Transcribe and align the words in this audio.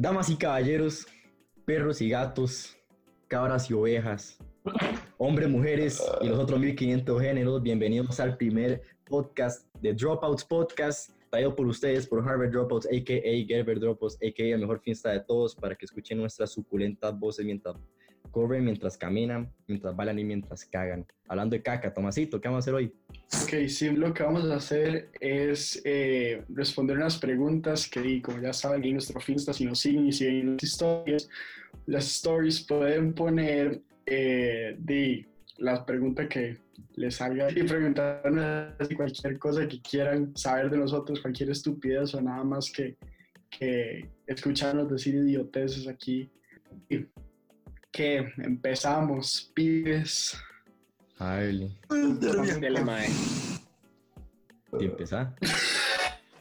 Damas 0.00 0.30
y 0.30 0.36
caballeros, 0.36 1.06
perros 1.64 2.00
y 2.00 2.08
gatos, 2.08 2.76
cabras 3.26 3.68
y 3.68 3.74
ovejas, 3.74 4.38
hombres, 5.18 5.48
mujeres 5.48 6.02
y 6.20 6.28
los 6.28 6.38
otros 6.38 6.60
1500 6.60 7.20
géneros, 7.20 7.62
bienvenidos 7.62 8.20
al 8.20 8.36
primer 8.36 8.80
podcast 9.04 9.66
de 9.80 9.92
Dropouts 9.94 10.44
Podcast, 10.44 11.10
traído 11.30 11.56
por 11.56 11.66
ustedes 11.66 12.06
por 12.06 12.26
Harvard 12.26 12.52
Dropouts, 12.52 12.86
a.k.a. 12.86 13.46
Gerber 13.46 13.80
Dropouts, 13.80 14.16
a.k.a. 14.16 14.54
el 14.54 14.60
mejor 14.60 14.80
fiesta 14.80 15.10
de 15.10 15.20
todos, 15.20 15.56
para 15.56 15.74
que 15.74 15.84
escuchen 15.84 16.18
nuestras 16.18 16.52
suculentas 16.52 17.18
voces 17.18 17.44
mientras 17.44 17.74
corren, 18.38 18.64
mientras 18.64 18.96
caminan, 18.96 19.50
mientras 19.66 19.96
bailan 19.96 20.16
y 20.20 20.22
mientras 20.22 20.64
cagan. 20.64 21.04
Hablando 21.26 21.56
de 21.56 21.62
caca, 21.62 21.92
Tomasito, 21.92 22.40
¿qué 22.40 22.46
vamos 22.46 22.58
a 22.58 22.64
hacer 22.64 22.74
hoy? 22.74 22.92
Ok, 23.42 23.66
sí, 23.66 23.90
lo 23.90 24.14
que 24.14 24.22
vamos 24.22 24.44
a 24.44 24.54
hacer 24.54 25.10
es 25.18 25.82
eh, 25.84 26.44
responder 26.48 26.96
unas 26.98 27.18
preguntas 27.18 27.88
que, 27.88 28.22
como 28.22 28.40
ya 28.40 28.52
saben, 28.52 28.84
en 28.84 28.92
nuestro 28.92 29.18
Finsta, 29.18 29.52
si 29.52 29.64
nos 29.64 29.80
siguen 29.80 30.06
y 30.06 30.12
siguen 30.12 30.52
las 30.52 30.62
historias, 30.62 31.28
las 31.86 32.06
stories 32.06 32.60
pueden 32.60 33.12
poner 33.12 33.80
eh, 34.06 34.76
de 34.78 35.26
las 35.56 35.80
preguntas 35.80 36.28
que 36.28 36.58
les 36.94 37.16
salga 37.16 37.50
y 37.50 37.64
preguntarnos 37.64 38.88
cualquier 38.96 39.36
cosa 39.40 39.66
que 39.66 39.82
quieran 39.82 40.36
saber 40.36 40.70
de 40.70 40.78
nosotros, 40.78 41.20
cualquier 41.20 41.50
estupidez 41.50 42.14
o 42.14 42.20
nada 42.20 42.44
más 42.44 42.70
que, 42.70 42.96
que 43.50 44.08
escucharnos 44.28 44.88
decir 44.88 45.16
idioteces 45.16 45.88
aquí. 45.88 46.30
Y 46.88 47.04
que 47.90 48.32
empezamos, 48.38 49.50
pibes. 49.54 50.36
Ay, 51.18 51.76
Dele, 52.60 52.84
mae. 52.84 53.08
¿y 54.78 54.84
empezar? 54.84 55.34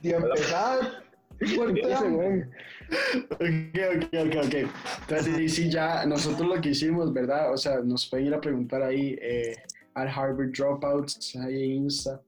Y 0.01 0.11
empezar. 0.11 1.03
Ok, 1.39 1.77
ok, 3.95 4.03
ok, 4.13 4.35
ok. 4.45 4.55
Entonces, 5.01 5.35
sí, 5.35 5.49
sí, 5.49 5.69
ya 5.69 6.05
nosotros 6.05 6.47
lo 6.47 6.61
que 6.61 6.69
hicimos, 6.69 7.13
¿verdad? 7.13 7.53
O 7.53 7.57
sea, 7.57 7.79
nos 7.79 8.07
pueden 8.07 8.27
ir 8.27 8.33
a 8.33 8.41
preguntar 8.41 8.81
ahí 8.81 9.17
eh, 9.21 9.55
al 9.93 10.07
Harvard 10.07 10.51
Dropouts, 10.51 11.35
ahí 11.37 11.63
en 11.63 11.71
Insta. 11.83 12.21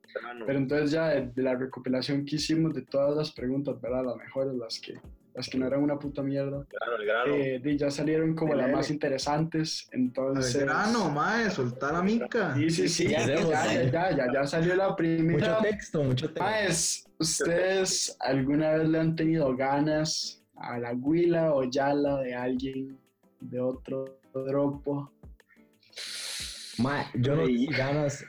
Pero 0.46 0.58
entonces 0.58 0.92
ya 0.92 1.10
de, 1.10 1.28
de 1.28 1.44
la 1.44 1.56
recopilación 1.56 2.26
que 2.26 2.38
hicimos 2.38 2.74
de 2.74 2.82
todas 2.82 3.16
las 3.16 3.32
preguntas, 3.32 3.80
¿verdad? 3.80 4.06
Las 4.06 4.18
mejores, 4.18 4.56
las 4.56 4.80
que, 4.80 5.00
las 5.40 5.48
que 5.48 5.58
no 5.58 5.66
eran 5.68 5.82
una 5.82 5.98
puta 5.98 6.22
mierda. 6.22 6.66
Grano, 6.70 6.96
el 7.00 7.06
grano. 7.06 7.34
eh, 7.34 7.60
de- 7.64 7.78
ya 7.78 7.90
salieron 7.90 8.36
como 8.36 8.54
las 8.56 8.70
más 8.70 8.92
interesantes. 8.92 9.88
Entonces. 9.94 10.54
Al 10.58 10.66
grano, 10.66 11.10
mae, 11.12 11.50
soltar 11.50 11.94
la 11.94 12.02
mica. 12.04 12.54
Sí, 12.56 12.70
sí, 12.70 12.90
sí. 12.90 13.08
Ya, 13.08 13.26
ya, 13.26 13.84
ya, 13.90 14.12
ya, 14.18 14.34
ya 14.34 14.46
salió 14.46 14.76
la 14.76 14.88
Mucho 14.90 14.98
primera. 14.98 15.60
texto, 15.62 16.04
mucho 16.04 16.28
texto. 16.28 16.44
Maes, 16.44 17.08
¿ustedes 17.18 18.18
alguna 18.20 18.72
vez 18.74 18.90
le 18.90 19.00
han 19.00 19.16
tenido 19.16 19.56
ganas 19.56 20.44
a 20.58 20.78
la 20.78 20.92
huila 20.92 21.54
o 21.54 21.64
yala 21.64 22.18
de 22.22 22.36
alguien 22.36 23.00
de 23.40 23.62
otro 23.62 24.20
dropo? 24.34 25.10
Mae, 26.80 27.06
yo 27.16 27.36
no 27.36 27.46
tengo 27.46 27.72
ganas, 27.78 28.26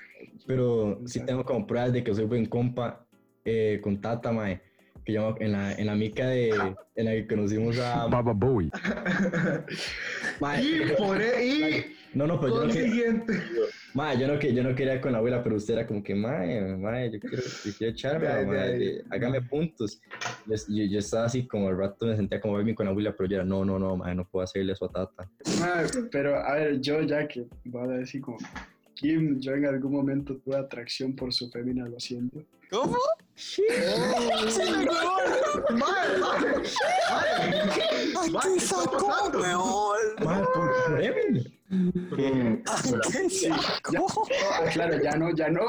pero 0.46 1.00
sí 1.06 1.18
tengo 1.26 1.44
como 1.44 1.66
pruebas 1.66 1.92
de 1.92 2.04
que 2.04 2.14
soy 2.14 2.26
buen 2.26 2.46
compa 2.46 3.04
eh, 3.44 3.80
con 3.82 4.00
Tata, 4.00 4.30
mae. 4.30 4.60
Que 5.04 5.12
yo 5.14 5.34
en 5.40 5.52
la, 5.52 5.72
en 5.72 5.86
la 5.86 5.94
mica 5.94 6.26
de, 6.28 6.50
en 6.96 7.04
la 7.04 7.12
que 7.12 7.26
conocimos 7.26 7.78
a... 7.78 8.06
Baba 8.10 8.32
Boy. 8.32 8.70
Mae, 10.40 10.62
Y 10.62 10.80
por 10.98 11.20
e- 11.20 11.86
no, 12.14 12.26
no, 12.26 12.34
y 12.34 12.38
pero 12.40 12.48
yo 12.56 12.64
no, 12.66 12.72
quería, 12.72 13.06
consiguiente. 13.06 13.32
mae, 13.94 14.18
yo, 14.18 14.26
no, 14.26 14.38
que- 14.38 14.52
yo 14.52 14.62
no 14.64 14.74
quería 14.74 15.00
con 15.00 15.12
la 15.12 15.18
abuela, 15.18 15.42
pero 15.44 15.56
usted 15.56 15.74
era 15.74 15.86
como 15.86 16.02
que, 16.02 16.14
mae, 16.14 16.60
mae, 16.76 17.10
yo 17.12 17.20
quiero, 17.20 17.36
yo 17.64 17.72
quiero 17.78 17.92
echarme, 17.92 18.26
ay. 18.26 18.78
de- 18.78 19.04
hágame 19.10 19.40
puntos. 19.42 20.00
Yo, 20.46 20.56
yo, 20.68 20.84
yo 20.84 20.98
estaba 20.98 21.26
así 21.26 21.46
como 21.46 21.68
al 21.68 21.76
rato 21.78 22.06
me 22.06 22.16
sentía 22.16 22.40
como 22.40 22.58
bien 22.62 22.74
con 22.74 22.86
la 22.86 22.90
abuela, 22.90 23.14
pero 23.16 23.28
yo 23.28 23.36
era, 23.36 23.44
no, 23.44 23.64
no, 23.64 23.78
no, 23.78 23.96
mae, 23.96 24.14
no 24.14 24.24
puedo 24.26 24.42
hacerle 24.44 24.72
eso 24.72 24.86
a 24.86 24.92
Tata. 24.92 25.30
Mae, 25.60 25.86
pero 26.10 26.36
a 26.36 26.54
ver, 26.56 26.80
yo 26.80 27.00
ya 27.02 27.26
que 27.28 27.46
voy 27.66 27.88
a 27.94 27.98
decir 27.98 28.20
como 28.22 28.38
Kim, 29.00 29.40
yo 29.40 29.54
en 29.54 29.64
algún 29.64 29.92
momento 29.92 30.36
tuve 30.36 30.58
atracción 30.58 31.16
por 31.16 31.32
su 31.32 31.50
fémina, 31.50 31.88
lo 31.88 31.98
siento. 31.98 32.44
¿Cómo? 32.68 32.98
Mae, 35.70 36.10
¿qué 38.42 38.56
está 38.58 38.84
pasando? 38.84 39.38
Mae, 40.22 40.44
Ya, 41.70 43.60
ah, 44.00 44.64
claro, 44.72 45.00
ya 45.00 45.12
no, 45.16 45.30
ya 45.36 45.48
no. 45.48 45.60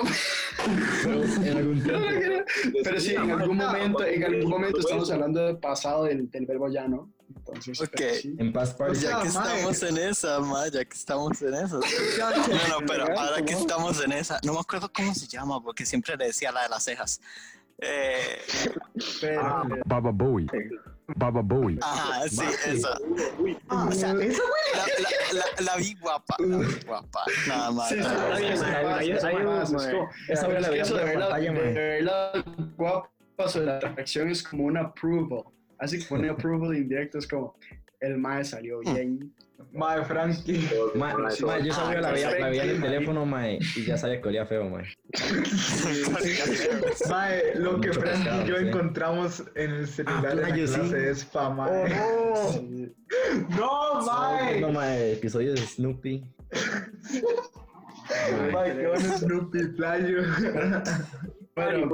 Pero 1.03 1.23
en 1.23 1.57
algún 1.57 1.83
tiempo. 1.83 2.01
Pero 2.83 2.99
sí, 2.99 3.13
en 3.13 3.31
algún 3.31 3.57
momento, 3.57 4.03
en 4.05 4.23
algún 4.23 4.49
momento 4.49 4.79
estamos 4.79 5.11
hablando 5.11 5.45
del 5.45 5.57
pasado 5.57 6.05
del, 6.05 6.29
del 6.31 6.45
verbo 6.47 6.69
ya 6.69 6.87
no. 6.87 7.11
Entonces, 7.37 7.79
Ok. 7.81 7.89
pero 7.95 8.15
sí. 8.15 8.35
En 8.39 8.51
past 8.51 8.77
party. 8.77 8.99
Ya, 8.99 9.09
Ya 9.09 9.21
que 9.21 9.27
estamos 9.27 9.83
en 9.83 9.97
esa, 9.97 10.39
ma, 10.39 10.67
ya 10.67 10.83
que 10.85 10.97
estamos 10.97 11.41
en 11.41 11.53
esa. 11.53 11.79
No, 12.19 12.79
no, 12.79 12.85
pero 12.87 13.03
ahora 13.17 13.45
que 13.45 13.53
estamos 13.53 14.03
en 14.03 14.11
esa, 14.11 14.39
no 14.43 14.53
me 14.53 14.59
acuerdo 14.59 14.91
cómo 14.91 15.13
se 15.13 15.27
llama, 15.27 15.61
porque 15.63 15.85
siempre 15.85 16.17
le 16.17 16.25
decía 16.25 16.51
la 16.51 16.63
de 16.63 16.69
las 16.69 16.83
cejas. 16.83 17.21
Eh, 17.77 18.37
Pero, 19.21 19.63
Baba 19.85 20.11
Boy. 20.11 20.47
Baba 21.15 21.41
Boy. 21.41 21.77
ajá, 21.81 22.27
sí, 22.29 22.41
esa. 22.67 22.89
Ah, 23.69 23.89
esa 23.91 24.13
güey. 24.13 24.29
La, 24.29 24.85
la, 24.99 25.09
la, 25.33 25.45
la 25.65 25.75
vi 25.77 25.93
guapa, 25.95 26.35
la 26.39 26.57
vi 26.57 26.85
guapa. 26.85 27.23
Nada 27.47 27.71
más. 27.71 27.89
Sí, 27.89 27.95
sí, 27.95 28.01
nada 28.01 28.83
más. 28.83 29.69
sí, 29.69 29.75
como- 29.91 30.09
Esa 30.27 30.47
la 30.47 30.69
veía 30.69 30.81
eso 30.83 30.95
de 30.95 31.05
la 31.05 31.11
verla- 31.29 31.39
de 31.39 31.73
verla 31.73 32.31
guapa 32.77 33.09
sobre 33.47 33.65
la 33.65 33.77
atracción 33.77 34.29
es 34.29 34.43
como 34.43 34.65
un 34.65 34.77
approval. 34.77 35.43
Así 35.79 35.97
que 36.05 36.13
un 36.13 36.29
approval 36.29 36.75
indirecto 36.77 37.17
es 37.17 37.27
como 37.27 37.55
el 38.01 38.17
mae 38.17 38.43
salió 38.43 38.79
bien. 38.79 39.33
Mae, 39.73 40.03
Frankie. 40.03 40.67
Ma, 40.95 41.15
ma, 41.15 41.29
yo 41.59 41.71
sabía 41.71 42.01
la 42.01 42.11
veía, 42.11 42.31
la 42.39 42.49
veía 42.49 42.63
en 42.63 42.69
el 42.71 42.81
teléfono, 42.81 43.25
mae, 43.25 43.59
y 43.75 43.85
ya 43.85 43.95
sabía 43.95 44.19
que 44.19 44.27
olía 44.27 44.45
feo, 44.45 44.67
mae. 44.69 44.85
Mae, 47.09 47.55
lo 47.55 47.79
que 47.79 47.93
Frankie 47.93 48.01
pescado, 48.01 48.43
y 48.43 48.49
yo 48.49 48.57
sí. 48.57 48.67
encontramos 48.67 49.43
en 49.55 49.71
el 49.71 49.87
celular 49.87 50.25
Ah, 50.25 50.31
en 50.31 50.41
la 50.41 50.67
sí. 50.67 50.95
es 50.95 51.25
pa, 51.25 51.49
mae. 51.51 51.89
Sí. 52.51 52.91
No, 53.57 54.01
mae. 54.05 54.59
No, 54.61 54.71
mae, 54.71 55.13
episodio 55.13 55.53
de 55.53 55.61
Snoopy. 55.61 56.25
Mae, 58.51 58.75
qué 58.75 58.87
bueno 58.87 59.17
Snoopy, 59.17 59.67
playo. 59.77 60.23
Bueno, 61.55 61.89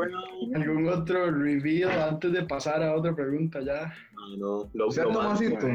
¿algún 0.55 0.87
otro 0.89 1.31
review 1.31 1.89
antes 1.89 2.31
de 2.31 2.43
pasar 2.43 2.83
a 2.83 2.95
otra 2.95 3.15
pregunta 3.15 3.59
ya? 3.61 3.93
No, 4.37 4.69
lo, 4.73 4.87
O 4.87 4.91
sea, 4.91 5.05
lo 5.05 5.11
más 5.11 5.39
Tomasito. 5.39 5.67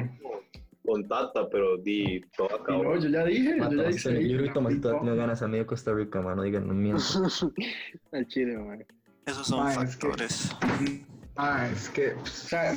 con 0.85 1.09
Tata, 1.09 1.49
pero 1.51 1.77
di 1.79 2.21
todo 2.37 2.55
acabó. 2.55 2.85
no, 2.85 2.97
yo 2.99 3.09
ya 3.09 3.25
dije, 3.25 3.57
yo 3.59 3.71
ya 3.71 3.89
dije. 3.89 4.29
yo 4.29 4.39
creo 4.39 4.69
que 4.69 4.79
tiene 5.01 5.17
ganas 5.17 5.43
a 5.43 5.49
medio 5.49 5.67
Costa 5.67 5.93
Rica, 5.93 6.21
mae, 6.21 6.37
no 6.37 6.43
digan, 6.43 6.67
no 6.67 6.75
miento. 6.75 7.03
Al 8.13 8.27
chile, 8.29 8.57
man. 8.59 8.85
Esos 9.27 9.47
son 9.47 9.61
Ma, 9.65 9.71
es 9.73 9.79
que- 9.79 9.87
factores. 9.87 10.57
Ah, 11.35 11.67
es 11.73 11.89
que. 11.89 12.13
O 12.13 12.27
sea, 12.27 12.77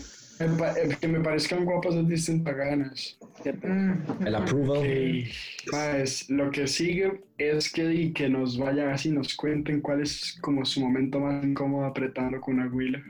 que 1.00 1.07
me 1.07 1.19
parezcan 1.22 1.66
guapas 1.66 1.96
es 1.96 2.07
distinto 2.07 2.50
a 2.50 2.53
ganas. 2.53 3.18
mm, 3.44 4.28
El 4.28 4.35
approval. 4.35 4.85
Y, 4.85 5.31
pues, 5.69 6.29
lo 6.29 6.51
que 6.51 6.68
sigue 6.68 7.22
es 7.38 7.72
que, 7.72 7.94
y 7.94 8.12
que 8.13 8.28
nos 8.29 8.57
vayan 8.57 8.90
así, 8.90 9.12
nos 9.12 9.35
cuenten 9.35 9.81
cuál 9.81 10.01
es 10.01 10.38
como 10.41 10.66
su 10.66 10.81
momento 10.81 11.19
más 11.19 11.44
incómodo 11.44 11.85
apretando 11.85 12.40
con 12.41 12.56
una 12.59 12.68
huila. 12.68 13.01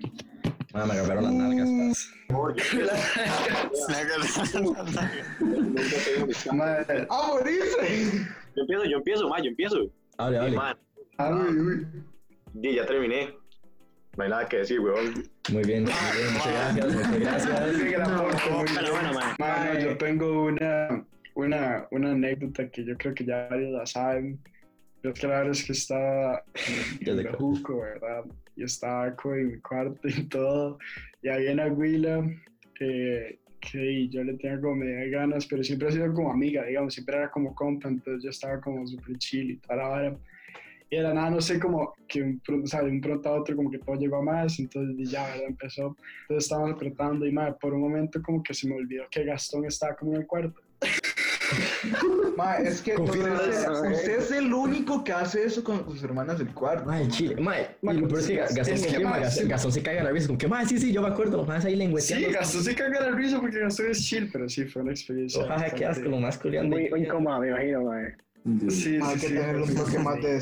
Mae, 0.74 0.86
me 0.88 0.94
agarraron 0.94 1.24
las 1.24 1.34
nalgas, 1.34 1.70
paz. 1.70 2.12
Nunca 5.40 5.84
tengo 6.06 6.28
mi- 6.28 6.58
Madre, 6.58 7.08
¡Ah, 7.10 7.28
morirse! 7.30 8.28
Yo 8.56 8.62
empiezo, 8.62 8.86
yo 8.86 8.98
empiezo, 8.98 9.30
ma, 9.30 9.40
yo 9.42 9.50
empiezo. 9.50 9.90
Hable, 10.18 10.38
hable. 10.38 10.52
man, 10.56 10.78
ah, 11.18 11.30
uy, 11.50 11.60
uy. 11.60 11.88
di, 12.54 12.76
ya 12.76 12.86
terminé. 12.86 13.34
No 14.18 14.24
hay 14.24 14.30
nada 14.30 14.48
que 14.48 14.58
decir, 14.58 14.80
weón. 14.80 15.14
Muy 15.52 15.64
bien, 15.64 15.84
muy 15.84 15.94
bien, 16.18 16.34
muchas 16.34 16.52
gracias, 16.52 16.94
muchas 16.94 17.20
gracias. 17.20 17.78
Qué 17.78 17.90
gran 17.92 18.12
aporte, 18.12 18.50
muy 18.50 18.66
pero 18.74 18.82
bien. 18.82 18.92
bueno, 18.92 19.14
man. 19.14 19.36
Mano, 19.40 19.80
yo 19.80 19.98
tengo 19.98 20.44
una, 20.46 21.06
una, 21.36 21.88
una 21.92 22.12
anécdota 22.12 22.70
que 22.70 22.86
yo 22.86 22.98
creo 22.98 23.14
que 23.14 23.26
ya 23.26 23.48
varios 23.50 23.72
la 23.72 23.86
saben. 23.86 24.40
Yo 25.04 25.12
es 25.12 25.20
que 25.20 25.28
la 25.28 25.38
verdad 25.38 25.52
es 25.52 25.64
que 25.66 25.74
estaba 25.74 26.44
en 27.02 27.20
el 27.20 27.32
juco, 27.34 27.82
¿verdad? 27.82 28.24
Yo 28.56 28.66
estaba 28.66 29.14
en 29.26 29.52
mi 29.52 29.60
cuarto 29.60 30.08
y 30.08 30.24
todo. 30.24 30.80
Y 31.22 31.30
había 31.30 31.52
una 31.52 31.68
huila 31.68 32.26
eh, 32.80 33.38
que 33.60 34.08
yo 34.08 34.24
le 34.24 34.34
tenía 34.36 34.60
como 34.60 34.76
media 34.76 35.20
ganas, 35.20 35.46
pero 35.46 35.64
siempre 35.64 35.90
ha 35.90 35.92
sido 35.92 36.14
como 36.14 36.32
amiga, 36.32 36.64
digamos, 36.64 36.94
siempre 36.94 37.18
era 37.18 37.30
como 37.30 37.54
compa, 37.54 37.90
entonces 37.90 38.24
yo 38.24 38.30
estaba 38.30 38.62
como 38.62 38.88
súper 38.88 39.18
chill 39.18 39.52
y 39.52 39.58
toda 39.58 39.76
la 39.76 39.88
vara. 39.88 40.18
Y 40.90 40.98
de 40.98 41.02
la 41.04 41.14
nada, 41.14 41.30
no 41.32 41.42
sé, 41.42 41.60
como 41.60 41.94
que 42.08 42.22
un 42.22 42.40
pronto, 42.40 42.64
o 42.66 42.68
sea, 42.68 42.84
de 42.84 42.92
un 42.92 43.02
pronto 43.02 43.28
a 43.30 43.40
otro, 43.42 43.56
como 43.56 43.72
que 43.72 43.80
todo 43.80 43.96
llegó 43.96 44.18
a 44.18 44.22
más, 44.22 44.60
entonces 44.60 45.10
ya, 45.10 45.26
¿verdad? 45.26 45.46
Empezó. 45.48 45.96
Entonces 46.22 46.46
estábamos 46.46 46.74
apretando 46.76 47.26
y, 47.26 47.32
madre, 47.32 47.56
por 47.60 47.74
un 47.74 47.82
momento 47.82 48.22
como 48.22 48.44
que 48.44 48.54
se 48.54 48.68
me 48.68 48.76
olvidó 48.76 49.04
que 49.10 49.24
Gastón 49.26 49.66
estaba 49.66 49.96
como 49.96 50.14
en 50.14 50.22
el 50.22 50.28
cuarto. 50.28 50.62
Ma, 52.38 52.56
es 52.58 52.82
que 52.82 52.96
usted, 52.96 53.34
es- 53.50 53.58
eso. 53.60 53.72
usted 53.84 54.18
es 54.20 54.32
el 54.32 54.52
único 54.54 55.04
que 55.04 55.14
hace 55.14 55.44
eso 55.46 55.64
con 55.64 55.86
sus 55.90 56.04
hermanas 56.04 56.38
del 56.40 56.50
cuarto. 56.54 56.86
Mae, 56.86 57.08
chile, 57.08 57.36
mae. 57.40 57.68
Y 57.82 57.86
Mae, 57.86 57.96
lo 57.98 58.08
peor 58.08 58.20
es 58.20 58.28
que 58.28 58.36
Gastón 58.36 58.60
es 58.60 58.68
que, 58.82 58.88
confirma, 58.88 59.10
mae, 59.12 59.22
Gastón, 59.22 59.44
sí. 59.44 59.50
Gastón 59.50 59.72
se 59.72 59.84
caga 59.84 60.04
la 60.04 60.12
risa, 60.12 60.28
como 60.28 60.38
que, 60.40 60.48
mae, 60.48 60.66
sí, 60.66 60.80
sí, 60.80 60.92
yo 60.92 61.02
me 61.02 61.08
acuerdo, 61.08 61.38
los 61.38 61.48
más 61.48 61.64
ahí 61.66 61.74
Sí, 61.74 61.78
lengüeteando. 61.78 62.30
Gastón 62.32 62.64
se 62.64 62.76
caga 62.76 63.00
la 63.02 63.12
risa 63.12 63.40
porque 63.40 63.60
Gastón 63.60 63.92
es 63.92 64.04
chill, 64.04 64.30
pero 64.34 64.50
sí, 64.50 64.66
fue 64.66 64.82
una 64.82 64.92
experiencia. 64.92 65.40
Ojalá 65.42 65.56
bastante- 65.62 65.86
asco, 65.86 66.10
lo 66.10 66.20
más 66.20 66.38
coreano. 66.38 66.70
Muy, 66.70 66.90
muy 66.90 67.02
incómoda, 67.06 67.40
me 67.40 67.48
imagino, 67.50 67.92
Sí, 68.70 69.00
hay 69.02 69.16
sí, 69.16 69.22
que 69.22 69.28
sí. 69.28 69.34
tener 69.34 69.56
un 69.56 69.76
toque 69.76 70.00
más 70.00 70.22
de. 70.22 70.40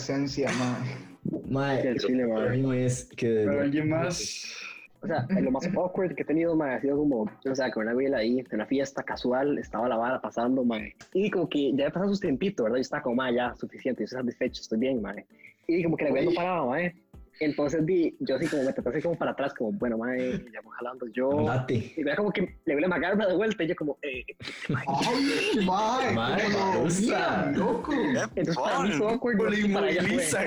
Mae, 1.50 1.82
Sí, 1.82 1.88
el 1.88 2.00
chile, 2.00 2.26
mío 2.26 2.74
es 2.74 3.06
que... 3.16 3.28
Pero 3.46 3.62
alguien 3.62 3.90
más. 3.90 4.54
O 5.02 5.08
sea, 5.08 5.26
lo 5.30 5.52
más 5.52 5.68
awkward 5.68 6.16
que 6.16 6.24
he 6.24 6.26
tenido, 6.26 6.56
mae, 6.56 6.76
ha 6.76 6.82
sido 6.82 6.98
como, 6.98 7.22
o 7.24 7.56
sea, 7.56 7.72
con 7.72 7.84
una 7.84 7.94
güey 7.94 8.14
ahí, 8.14 8.40
en 8.40 8.48
una 8.52 8.66
fiesta 8.66 9.04
casual, 9.04 9.58
estaba 9.58 9.88
la 9.88 9.98
vara 9.98 10.22
pasando, 10.22 10.64
mae. 10.64 10.96
Y 11.14 11.30
como 11.30 11.48
que 11.48 11.72
ya 11.72 11.86
había 11.86 11.92
pasado 11.92 12.14
su 12.14 12.20
tiempito, 12.20 12.64
¿verdad? 12.64 12.78
Yo 12.78 12.82
estaba 12.82 13.04
como, 13.04 13.16
mae, 13.16 13.36
ya, 13.36 13.56
suficiente, 13.56 14.02
yo 14.02 14.06
estoy 14.06 14.20
satisfecho, 14.20 14.62
estoy 14.62 14.80
bien, 14.80 15.02
mae. 15.02 15.26
Y 15.68 15.84
como 15.84 15.96
que 15.96 16.06
la 16.06 16.10
güey 16.10 16.26
no 16.26 16.32
paraba, 16.34 16.66
mae. 16.66 16.96
Entonces, 17.40 17.86
di, 17.86 18.16
yo 18.20 18.36
así 18.36 18.48
como 18.48 18.64
me 18.64 18.74
traté 18.74 18.90
así 18.90 19.02
como 19.02 19.18
para 19.18 19.32
atrás, 19.32 19.54
como, 19.54 19.72
bueno, 19.74 19.98
mae, 19.98 20.32
ya 20.54 20.62
jalando 20.78 21.08
yo. 21.08 21.40
Andate. 21.40 21.94
Y 21.98 22.04
vea 22.04 22.16
como 22.16 22.32
que 22.32 22.42
le 22.66 22.74
vuelve 22.76 22.92
a 22.94 22.96
agarra 22.96 23.28
de 23.28 23.36
vuelta 23.36 23.64
y 23.64 23.68
yo 23.68 23.76
como, 23.76 23.98
eh, 24.02 24.24
Ay, 24.70 25.66
ma, 25.66 26.12
Ma, 26.14 26.38
como 26.38 26.50
lo 26.50 26.66
marusa. 26.80 27.02
mira, 27.02 27.52
loco. 27.56 27.94
entonces 28.36 28.58
para 28.58 28.80
mí 28.82 28.92
fue 28.92 29.08
awkward. 29.14 29.38
Lo 29.38 29.54
y 29.58 29.74
para 29.74 29.90
ella 29.90 30.02
fue- 30.02 30.10
inmoviliza. 30.12 30.40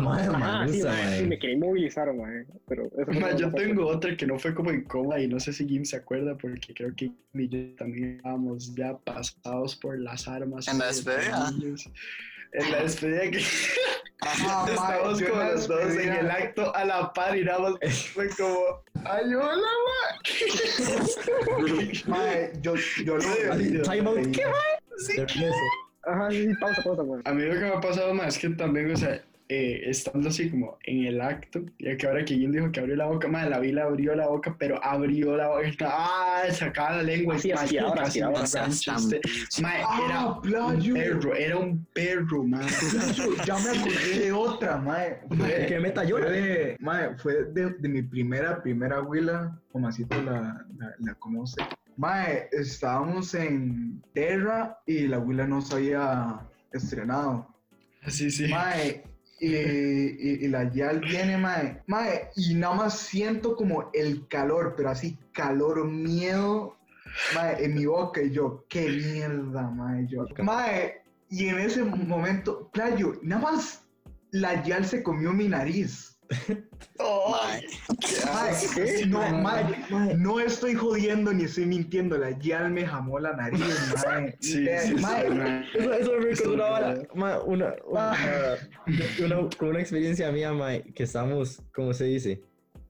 Mae, 0.00 0.22
Ajá, 0.26 0.68
sí, 0.68 0.82
manusa, 0.82 0.88
mae, 0.88 1.16
sí, 1.16 1.22
mae. 1.22 1.26
me 1.26 1.38
quería 1.38 1.56
inmovilizar, 1.56 2.12
mae. 2.14 2.46
Pero 2.68 2.84
eso 2.86 3.04
fue 3.06 3.20
Ma, 3.20 3.30
lo 3.30 3.38
yo 3.38 3.52
tengo 3.52 3.86
otra 3.86 4.16
que 4.16 4.26
no 4.26 4.38
fue 4.38 4.54
como 4.54 4.70
en 4.70 4.82
coma 4.84 5.18
y 5.20 5.26
no 5.28 5.40
sé 5.40 5.52
si 5.52 5.66
Jim 5.66 5.84
se 5.84 5.96
acuerda 5.96 6.36
porque 6.36 6.74
creo 6.74 6.94
que 6.94 7.10
y 7.34 7.48
yo 7.48 7.74
también 7.76 8.16
estábamos 8.16 8.74
ya 8.74 8.96
pasados 8.98 9.76
por 9.76 9.98
las 9.98 10.26
armas. 10.28 10.68
¿En 10.68 10.78
la 10.78 10.84
y 10.84 10.88
despedida? 10.88 11.50
En 12.56 12.72
la 12.72 12.82
despedida 12.82 13.30
que 13.30 13.42
Ah, 14.22 14.66
yo 15.18 15.28
como 15.30 15.42
los 15.42 15.68
dos 15.68 15.96
en 15.96 16.12
el 16.12 16.30
acto 16.30 16.74
a 16.74 16.84
la 16.84 17.12
par 17.12 17.36
y 17.36 17.44
nada 17.44 17.58
más 17.58 17.78
fue 18.14 18.28
como, 18.30 18.82
¡ay, 19.04 19.34
hola, 19.34 19.68
Ma, 22.06 22.18
yo, 22.62 22.74
yo 23.04 23.18
time 23.18 24.08
out, 24.08 24.26
¿qué, 24.32 24.42
Sí. 24.98 25.18
Nervioso. 25.18 25.54
Ajá, 26.04 26.30
sí, 26.30 26.46
sí, 26.46 26.54
pausa, 26.58 26.82
pausa, 26.82 27.02
mae. 27.02 27.20
A 27.26 27.32
mí 27.34 27.42
lo 27.42 27.52
que 27.52 27.60
me 27.60 27.68
ha 27.68 27.80
pasado 27.80 28.14
más 28.14 28.28
es 28.28 28.38
que 28.40 28.48
también, 28.50 28.90
o 28.90 28.96
sea, 28.96 29.22
eh, 29.48 29.82
estando 29.90 30.28
así 30.28 30.50
como 30.50 30.76
en 30.82 31.04
el 31.04 31.20
acto, 31.20 31.60
ya 31.78 31.96
que 31.96 32.06
ahora 32.06 32.24
que 32.24 32.34
Jim 32.34 32.50
dijo 32.50 32.72
que 32.72 32.80
abrió 32.80 32.96
la 32.96 33.06
boca, 33.06 33.28
madre, 33.28 33.50
la 33.50 33.60
vila 33.60 33.84
abrió 33.84 34.16
la 34.16 34.26
boca, 34.26 34.56
pero 34.58 34.82
abrió 34.82 35.36
la 35.36 35.48
boca, 35.48 35.88
¡ah! 35.88 36.42
Sacaba 36.50 36.96
la 36.96 37.02
lengua 37.04 37.36
Así, 37.36 37.48
y 37.48 37.52
así, 37.52 37.78
ahora, 37.78 38.02
así, 38.02 38.20
ahora. 38.20 38.44
Ah, 39.64 40.00
era 40.04 40.26
un 40.26 40.42
playo. 40.42 40.94
perro, 40.94 41.34
era 41.34 41.56
un 41.58 41.84
perro. 41.92 42.44
Playo, 42.46 43.44
Ya 43.44 43.58
me 43.58 43.78
acordé 43.78 44.18
de 44.18 44.32
otra. 44.32 44.76
Mae, 44.78 45.20
que 45.68 45.74
me 45.74 45.80
meta 45.80 46.04
yo. 46.04 46.18
Fue 46.18 46.30
de, 46.30 46.76
mae, 46.80 47.16
fue 47.16 47.44
de, 47.44 47.70
de 47.78 47.88
mi 47.88 48.02
primera, 48.02 48.60
primera 48.62 49.00
huila, 49.02 49.60
como 49.70 49.88
así 49.88 50.04
tú 50.06 50.20
la, 50.22 50.66
la, 50.76 50.94
la 50.98 51.14
conoce. 51.14 51.62
Mae, 51.96 52.48
estábamos 52.52 53.32
en 53.34 54.02
Terra 54.12 54.78
y 54.86 55.06
la 55.06 55.18
huila 55.18 55.46
no 55.46 55.60
se 55.62 55.76
había 55.76 56.40
estrenado. 56.72 57.54
Sí, 58.08 58.30
sí. 58.30 58.48
Mae, 58.48 59.02
y, 59.38 59.48
y, 59.48 60.44
y 60.44 60.48
la 60.48 60.70
Yal 60.72 61.00
viene, 61.00 61.36
mae. 61.36 61.82
Mae, 61.86 62.30
y 62.36 62.54
nada 62.54 62.74
más 62.74 62.98
siento 62.98 63.56
como 63.56 63.90
el 63.92 64.26
calor, 64.28 64.74
pero 64.76 64.90
así 64.90 65.18
calor, 65.32 65.84
miedo, 65.86 66.76
mae, 67.34 67.64
en 67.64 67.74
mi 67.74 67.86
boca. 67.86 68.22
Y 68.22 68.30
yo, 68.30 68.64
qué 68.68 68.88
mierda, 68.88 69.68
mae. 69.70 70.06
Yo, 70.06 70.26
mae, 70.42 71.02
y 71.28 71.48
en 71.48 71.58
ese 71.58 71.84
momento, 71.84 72.70
playo, 72.72 73.18
nada 73.22 73.42
más 73.42 73.84
la 74.30 74.62
Yal 74.64 74.84
se 74.84 75.02
comió 75.02 75.32
mi 75.32 75.48
nariz. 75.48 76.15
No, 80.16 80.40
estoy 80.40 80.74
jodiendo 80.74 81.32
ni 81.32 81.44
estoy 81.44 81.66
mintiendo. 81.66 82.16
La 82.18 82.30
Yal 82.38 82.70
me 82.70 82.86
jamó 82.86 83.18
la 83.18 83.32
nariz, 83.34 83.60
mae. 84.06 84.36
Sí, 84.40 84.66
sí, 84.78 84.96
sí. 84.98 85.04
Eso, 85.78 85.92
eso 85.92 86.12
me 86.18 86.24
recordó 86.24 86.54
una 86.54 86.64
vara, 86.64 87.02
ma, 87.14 87.38
una, 87.40 87.74
una, 87.86 88.12
una- 89.24 89.48
con 89.56 89.68
una 89.68 89.80
experiencia 89.80 90.30
mía, 90.32 90.52
que 90.94 91.02
estábamos, 91.02 91.60
¿cómo 91.74 91.92
se 91.92 92.04
dice? 92.04 92.40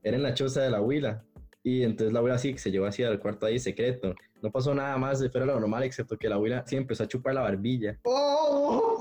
Era 0.03 0.17
en 0.17 0.23
la 0.23 0.33
choza 0.33 0.61
de 0.61 0.69
la 0.69 0.77
abuela. 0.77 1.23
Y 1.63 1.83
entonces 1.83 2.13
la 2.13 2.19
abuela 2.19 2.35
así, 2.35 2.57
se 2.57 2.71
llevó 2.71 2.85
así 2.85 3.03
al 3.03 3.19
cuarto 3.19 3.45
ahí 3.45 3.59
secreto. 3.59 4.15
No 4.41 4.51
pasó 4.51 4.73
nada 4.73 4.97
más 4.97 5.19
de 5.19 5.29
fuera 5.29 5.45
de 5.45 5.51
lo 5.53 5.59
normal, 5.59 5.83
excepto 5.83 6.15
que 6.17 6.29
la 6.29 6.35
abuela 6.35 6.63
sí 6.65 6.75
empezó 6.77 7.03
a 7.03 7.07
chupar 7.07 7.33
la 7.33 7.41
barbilla. 7.41 7.97
¡Oh! 8.03 8.46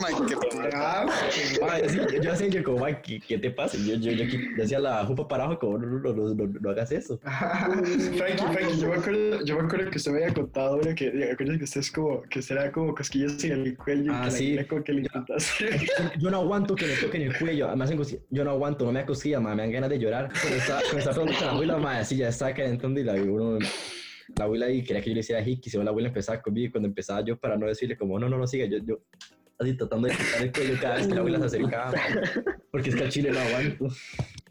Mae, 0.01 0.13
qué 0.29 0.35
yo, 2.23 2.33
así, 2.33 2.51
yo 2.51 2.63
como, 2.63 2.79
ma, 2.79 3.01
¿qué, 3.01 3.21
qué 3.21 3.39
te 3.39 3.51
pasa? 3.51 3.77
Yo, 3.79 3.95
yo, 3.97 4.13
yo, 4.13 4.25
aquí- 4.25 4.79
la 4.81 5.05
jupa 5.07 5.27
para 5.27 5.45
abajo, 5.45 5.59
como, 5.61 5.79
no, 5.79 5.87
no, 5.87 6.13
no, 6.13 6.35
no, 6.35 6.47
no, 6.61 6.71
hagas 6.71 6.93
eso. 6.93 7.19
Frankie, 7.25 8.45
Frankie, 8.53 8.81
yo 8.81 8.89
me 8.89 8.95
acuerdo, 8.97 9.45
yo 9.45 9.57
me 9.59 9.63
acuerdo 9.67 9.91
que 9.91 9.97
usted 9.99 10.13
me 10.13 10.23
había 10.23 10.35
contado 10.35 10.77
una 10.77 10.95
que, 10.95 11.11
¿te 11.11 11.33
acuerdas 11.33 11.59
que 11.59 11.65
usted 11.65 11.81
es 11.81 11.91
como, 11.91 12.23
que 12.23 12.41
era 12.51 12.71
como 12.73 12.95
cosquillas 12.95 13.43
en 13.45 13.53
el 13.53 13.77
cuello 13.77 14.13
Ah, 14.15 14.23
y 14.23 14.31
que 14.31 14.37
sí. 14.37 14.55
la 14.55 14.67
como 14.67 14.85
que 14.85 14.93
le. 14.93 15.03
Yo 16.19 16.31
no 16.31 16.37
aguanto 16.39 16.75
que 16.75 16.87
me 16.87 16.95
toquen 16.95 17.23
el 17.23 17.39
cuello, 17.39 17.69
cosquillas. 17.97 18.23
Yo 18.31 18.45
no 18.45 18.51
aguanto, 18.51 18.85
no 18.85 18.93
me 18.93 19.01
da 19.01 19.07
cosquillas, 19.07 19.41
me 19.43 19.55
dan 19.57 19.71
ganas 19.71 19.91
de 19.91 19.99
llorar. 19.99 20.31
Cuando 20.41 20.57
estaba, 20.59 20.81
cuando 20.83 20.99
estaba 20.99 21.17
hablando 21.17 21.39
con 21.39 21.47
la 21.47 21.53
abuela, 21.53 21.77
ma, 21.79 21.99
así 21.99 22.17
ya 22.17 22.29
estaba 22.29 22.53
calentando 22.55 23.01
y 23.01 23.05
la, 23.05 23.15
uno, 23.15 23.59
la 24.37 24.45
abuela 24.45 24.67
ahí 24.67 24.83
quería 24.83 25.03
que 25.03 25.11
yo 25.11 25.15
le 25.15 25.21
hiciera 25.21 25.47
hiki, 25.47 25.71
si 25.71 25.79
la 25.79 25.91
abuela 25.91 26.09
empezaba 26.09 26.41
conmigo 26.43 26.67
y 26.67 26.71
cuando 26.71 26.89
empezaba 26.89 27.25
yo 27.25 27.39
para 27.39 27.57
no 27.57 27.67
decirle 27.67 27.97
como, 27.97 28.19
no, 28.19 28.29
no, 28.29 28.39
no, 28.39 28.47
siga, 28.47 28.67
yo, 28.67 28.79
yo 28.85 29.01
así 29.59 29.75
tratando 29.75 30.09
de 30.09 30.15
quitar 30.15 30.43
el 30.43 30.53
cuello 30.53 30.75
cada 30.81 30.95
vez 30.97 31.07
que 31.07 31.15
la 31.15 31.21
abuela 31.21 31.39
se 31.41 31.45
acercaba, 31.47 31.93
ma, 31.93 32.55
porque 32.71 32.91
es 32.91 32.97
que 32.97 33.03
al 33.05 33.09
chile 33.11 33.31
no 33.33 33.39
aguanto. 33.41 33.89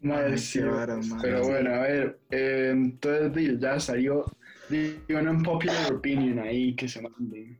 Madre, 0.02 0.38
sí, 0.38 0.60
vara, 0.62 0.98
madre. 0.98 1.18
Pero 1.22 1.42
bueno, 1.44 1.74
a 1.76 1.80
ver, 1.80 2.20
eh, 2.32 2.70
entonces 2.74 3.60
ya 3.60 3.80
salió 3.80 4.26
di, 4.70 5.00
una 5.10 5.32
unpopular 5.32 5.94
opinion 5.94 6.40
ahí 6.40 6.76
que 6.76 6.88
se 6.88 7.02
mande. 7.02 7.58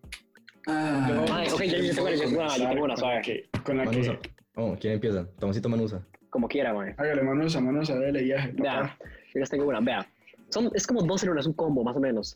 Ah, 0.68 1.24
ok, 1.54 1.64
yo- 1.64 1.78
yo 1.78 1.94
tengo 1.94 2.08
una- 2.08 2.16
yo 2.16 2.22
tengo 2.24 2.40
una- 2.42 2.58
yo 2.58 2.70
tengo 2.70 2.84
una, 2.86 2.96
con 2.96 3.10
la 3.14 3.22
que, 3.22 3.50
con 3.64 3.78
la 3.78 3.86
Manusa. 3.86 4.20
que, 4.20 4.30
Oh, 4.58 4.76
¿quién 4.80 4.94
empieza? 4.94 5.28
Tomasito 5.38 5.68
Manusa. 5.70 6.02
Como 6.30 6.48
quiera, 6.48 6.74
mae. 6.74 6.94
hágale 6.98 7.22
manos 7.24 7.56
a 7.56 7.62
manos 7.62 7.90
a 7.90 7.96
darle 8.00 8.24
viaje, 8.24 8.52
Vea, 8.54 8.98
yo 9.34 9.40
les 9.40 9.50
tengo 9.50 9.66
una, 9.68 9.80
vea. 9.80 10.06
Son, 10.50 10.70
es 10.74 10.86
como 10.88 11.02
dos 11.02 11.24
en 11.24 11.30
una, 11.30 11.42
es 11.42 11.46
un 11.48 11.54
combo, 11.54 11.84
más 11.84 11.96
o 11.96 12.00
menos. 12.00 12.36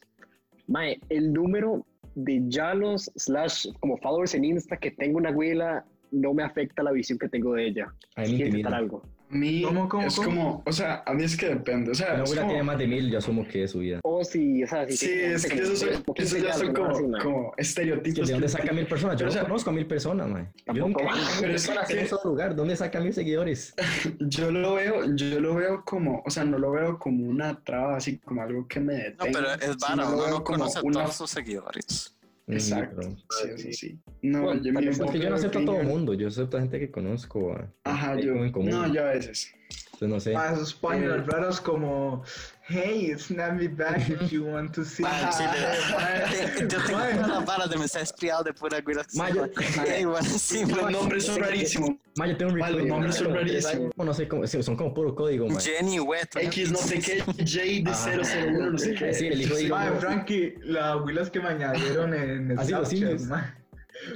Mae, 0.67 0.99
el 1.09 1.31
número 1.33 1.85
de 2.15 2.43
yalos 2.47 3.11
slash 3.15 3.67
como 3.79 3.97
followers 3.97 4.35
en 4.35 4.45
Insta 4.45 4.77
que 4.77 4.91
tengo 4.91 5.17
una 5.17 5.29
abuela 5.29 5.85
no 6.11 6.33
me 6.33 6.43
afecta 6.43 6.83
la 6.83 6.91
visión 6.91 7.19
que 7.19 7.29
tengo 7.29 7.53
de 7.53 7.67
ella. 7.67 7.93
Intimida. 8.17 8.45
intentar 8.45 8.73
algo. 8.73 9.03
Mí 9.29 9.61
¿Cómo, 9.61 9.87
cómo, 9.87 10.07
es 10.07 10.15
cómo? 10.15 10.27
como, 10.27 10.63
o 10.65 10.71
sea, 10.73 11.03
a 11.05 11.13
mí 11.13 11.23
es 11.23 11.37
que 11.37 11.49
depende, 11.49 11.91
o 11.91 11.93
sea, 11.95 12.09
La 12.09 12.13
es 12.15 12.19
abuela 12.21 12.41
como- 12.41 12.51
tiene 12.53 12.63
más 12.63 12.77
de 12.79 12.87
mil, 12.87 13.11
yo 13.11 13.19
asumo 13.19 13.47
que 13.47 13.63
es 13.63 13.71
su 13.71 13.79
vida. 13.79 13.99
O 14.03 14.23
si, 14.23 14.63
o 14.63 14.67
sea, 14.67 14.87
si 14.87 14.97
Sí, 14.97 15.05
no 15.27 15.35
es 15.35 15.45
que 15.45 15.59
esos 15.61 16.03
15 16.15 16.41
ya 16.41 16.53
son 16.53 16.73
como, 16.73 16.93
como 17.21 17.53
Es 17.55 17.67
estereotipos. 17.69 18.21
que 18.21 18.25
¿De 18.25 18.31
dónde 18.33 18.47
que- 18.47 18.51
saca 18.53 18.73
mil 18.73 18.87
personas? 18.87 19.15
Yo 19.17 19.19
Pero, 19.19 19.27
no 19.27 19.29
o 19.29 19.33
sea, 19.33 19.43
conozco 19.43 19.69
a 19.69 19.73
mil 19.73 19.85
personas, 19.85 20.27
man. 20.29 20.51
Yo 20.73 20.73
nunca 20.87 21.03
Pero 21.39 21.53
es 21.53 21.67
en 21.69 21.75
que- 21.87 21.99
un 22.01 22.07
solo 22.07 22.21
lugar. 22.25 22.55
¿Dónde 22.55 22.75
saca 22.75 22.99
mil 23.01 23.13
seguidores? 23.13 23.75
Yo 24.19 24.49
lo 24.51 24.73
veo, 24.73 25.15
yo 25.15 25.39
lo 25.39 25.53
veo 25.55 25.83
como, 25.85 26.23
o 26.25 26.29
sea, 26.31 26.43
no 26.43 26.57
lo 26.57 26.71
veo 26.71 26.97
como 26.97 27.25
una 27.27 27.59
traba, 27.63 27.97
así 27.97 28.17
como 28.17 28.41
algo 28.41 28.67
que 28.67 28.79
me 28.79 28.93
No, 28.93 29.25
detenga. 29.25 29.31
pero 29.31 29.53
es 29.73 29.77
lo 29.79 29.93
uno 29.93 30.17
veo 30.17 30.29
no 30.29 30.43
como 30.43 30.57
conoce 30.59 30.79
a 30.79 30.81
todos 30.81 31.15
sus 31.15 31.29
seguidores. 31.29 32.15
Exacto. 32.53 33.01
Mm, 33.09 33.15
Sí, 33.29 33.49
eso 33.55 33.67
sí. 33.71 33.99
No, 34.21 34.41
Bueno, 34.43 34.61
yo 34.63 34.73
tal 34.73 34.81
mi 34.81 34.87
vez 34.87 34.97
pero 34.97 35.09
Es 35.09 35.15
que 35.15 35.19
yo 35.23 35.29
no 35.29 35.35
acepto 35.35 35.59
a 35.59 35.65
todo 35.65 35.81
el 35.81 35.87
mundo. 35.87 36.13
Yo 36.13 36.27
acepto 36.27 36.57
a 36.57 36.61
gente 36.61 36.79
que 36.79 36.91
conozco. 36.91 37.53
ah, 37.53 37.67
Ajá, 37.83 38.19
yo. 38.19 38.33
como 38.33 38.45
en 38.45 38.51
común. 38.51 38.69
No, 38.71 38.93
yo 38.93 39.01
a 39.03 39.09
veces. 39.11 39.53
Entonces 39.93 40.09
no 40.09 40.19
sé. 40.19 40.35
Ah, 40.35 40.53
esos 40.53 40.73
páginas 40.73 41.25
raras 41.27 41.61
como 41.61 42.23
Hey, 42.71 43.15
snap 43.17 43.53
me 43.53 43.67
back 43.67 44.07
if 44.09 44.31
you 44.31 44.43
want 44.45 44.71
to 44.75 44.85
see. 44.85 45.03
Chile. 45.03 46.67
Yo 46.69 46.77
tengo 46.85 46.99
las 47.27 47.43
varas 47.45 47.67
de 47.69 47.77
mensajes 47.77 48.09
espiados 48.11 48.45
de 48.45 48.53
pura 48.53 48.79
güira. 48.81 49.03
que 49.03 49.09
se 49.11 49.17
Mae, 49.17 49.33
yo- 49.33 49.47
llama- 49.47 49.85
Ey, 49.87 50.05
bueno, 50.05 50.27
sí, 50.29 50.65
Los 50.65 50.91
nombres 50.91 51.25
son 51.25 51.39
rarísimos. 51.41 51.89
Ma, 52.15 52.27
yo 52.27 52.37
tengo 52.37 52.53
un 52.53 52.59
los 52.59 52.85
nombres 52.85 53.15
son 53.15 53.33
rarísimos. 53.33 53.91
No 53.97 54.13
sé 54.13 54.27
cómo. 54.27 54.45
Son 54.45 54.75
como 54.75 54.93
puro 54.93 55.15
código, 55.15 55.47
man. 55.47 55.59
Jenny 55.59 55.99
Wet. 55.99 56.29
X 56.35 56.71
no 56.71 56.77
sé 56.77 56.99
qué, 56.99 57.21
J 57.21 57.33
de 57.43 57.83
Ajá. 57.87 58.11
001, 58.51 58.71
no 58.71 58.77
sé 58.77 58.93
qué. 58.93 59.13
Sí, 59.15 59.27
el 59.27 59.41
hijo 59.41 59.55
de 59.55 59.65
Elon 59.65 59.99
Frankie, 59.99 60.53
las 60.63 60.95
huilas 61.01 61.31
que 61.31 61.39
me 61.39 61.49
añadieron 61.49 62.13
en 62.13 62.51
Snapchat, 62.59 62.85
simios. 62.85 63.21
mae. 63.23 63.43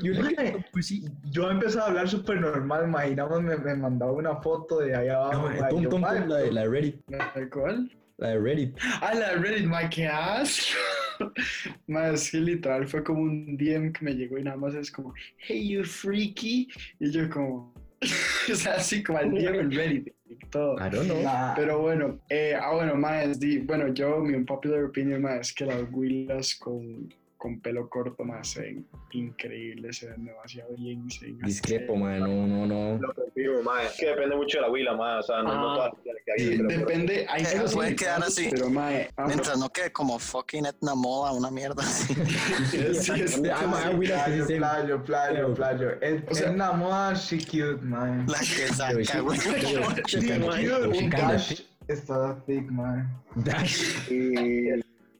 Y 0.03 0.10
uno 0.12 0.27
que- 0.29 0.36
Mae. 0.36 0.65
pues 0.72 0.86
sí. 0.88 1.05
Yo 1.24 1.50
empecé 1.50 1.79
a 1.79 1.86
hablar 1.86 2.07
súper 2.07 2.39
normal, 2.39 2.88
más 2.88 3.07
me, 3.41 3.57
me 3.57 3.75
mandaba 3.75 4.12
una 4.12 4.36
foto 4.41 4.77
de 4.79 4.95
ahí 4.95 5.07
abajo, 5.10 5.50
No, 5.50 5.55
yo, 5.81 6.00
la 6.27 6.38
de 6.38 6.51
la 6.51 6.65
Reddit. 6.65 7.01
¿Cuál? 7.51 7.89
La 8.24 8.30
de 8.30 8.39
Reddit. 8.39 8.77
Ah, 9.01 9.13
la 9.13 9.32
de 9.32 9.36
Reddit, 9.36 9.65
ma, 9.65 9.89
qué 9.89 10.08
asco. 10.08 10.80
Más 11.88 12.32
que 12.32 12.38
literal 12.38 12.88
fue 12.88 13.03
como 13.03 13.22
un 13.22 13.58
DM 13.58 13.92
que 13.92 14.06
me 14.06 14.15
llegó 14.15 14.38
y 14.38 14.44
nada 14.44 14.56
más 14.56 14.74
es 14.75 14.89
como, 14.89 15.13
hey, 15.39 15.68
you 15.68 15.84
freaky. 15.84 16.70
Y 17.01 17.12
yo 17.12 17.30
como, 17.30 17.74
o 18.50 18.56
sea, 18.56 18.75
así 18.75 19.03
como 19.03 19.20
al 19.20 19.30
DM 19.30 19.60
en 19.60 19.72
Reddit 19.72 20.13
y 20.30 20.36
todo. 20.50 20.77
I 20.77 20.89
don't 20.89 21.08
know. 21.08 21.22
Pero 21.58 21.82
bueno, 21.82 22.18
eh, 22.30 22.56
ah, 22.58 22.72
bueno, 22.74 22.96
más, 22.96 23.38
bueno, 23.65 23.94
yo, 23.94 24.20
mi 24.22 24.36
unpopular 24.36 24.86
opinion, 24.86 25.22
más, 25.22 25.50
es 25.50 25.53
que 25.53 25.65
las 25.65 25.84
huilas 25.92 26.56
con, 26.56 27.13
con 27.44 27.60
pelo 27.60 27.90
corto, 27.90 28.24
más 28.24 28.52
se 28.52 28.62
ven 28.62 28.88
increíbles, 29.12 29.98
se 29.98 30.08
ven 30.08 30.24
demasiado 30.24 30.74
bien. 30.78 31.12
Se 31.12 31.26
ven 31.26 31.40
Discrepo, 31.40 31.98
mae, 31.98 32.18
no, 32.18 32.48
no, 32.48 32.66
no. 32.66 32.98
Lo 33.02 33.14
confirmo, 33.14 33.62
mae. 33.64 33.86
Es 33.88 33.98
que 34.00 34.06
depende 34.06 34.38
mucho 34.38 34.60
de 34.60 34.62
la 34.62 34.72
huila, 34.72 34.96
mae. 34.96 35.20
O 35.20 35.24
sea, 35.24 35.42
no, 35.44 35.54
no 35.54 35.72
Ah. 35.74 35.76
todas 35.76 35.92
las 36.06 36.24
que 36.24 36.32
hay, 36.32 36.40
Sí, 36.40 36.64
pero- 36.64 36.80
depende, 36.80 37.26
hay 37.30 37.42
Eh, 37.42 37.48
casos 37.52 37.74
puede 37.74 37.96
quedar 37.98 38.20
casos, 38.22 38.38
así. 38.38 38.48
Pero, 38.50 38.70
mae, 38.70 39.10
ah, 39.18 39.26
Mientras 39.28 39.58
no 39.60 39.68
quede 39.70 39.92
como 39.92 40.20
fucking 40.20 40.66
Etna 40.68 40.96
Moda, 40.96 41.34
una 41.34 41.52
mierda 41.52 41.84
así. 41.84 42.14
sí, 42.72 42.78
es- 42.78 43.10
Ah, 43.10 43.16
que 43.16 43.28
sí 43.28 43.42
Playo, 43.42 45.04
playo, 45.04 45.04
playo, 45.04 45.54
playo. 45.54 46.52
Una 46.54 46.72
moda, 46.72 47.14
she 47.14 47.40
cute, 47.40 47.82
man. 47.82 48.26
La 48.30 48.40
que 48.40 48.68
saca, 48.74 49.04
sí, 49.04 49.20
güey. 49.20 49.38
She 50.08 50.20
cute, 50.20 51.10
dash 51.10 51.62
está 51.90 52.42
thick, 52.46 52.72
man. 52.72 53.22
Dash. 53.36 54.08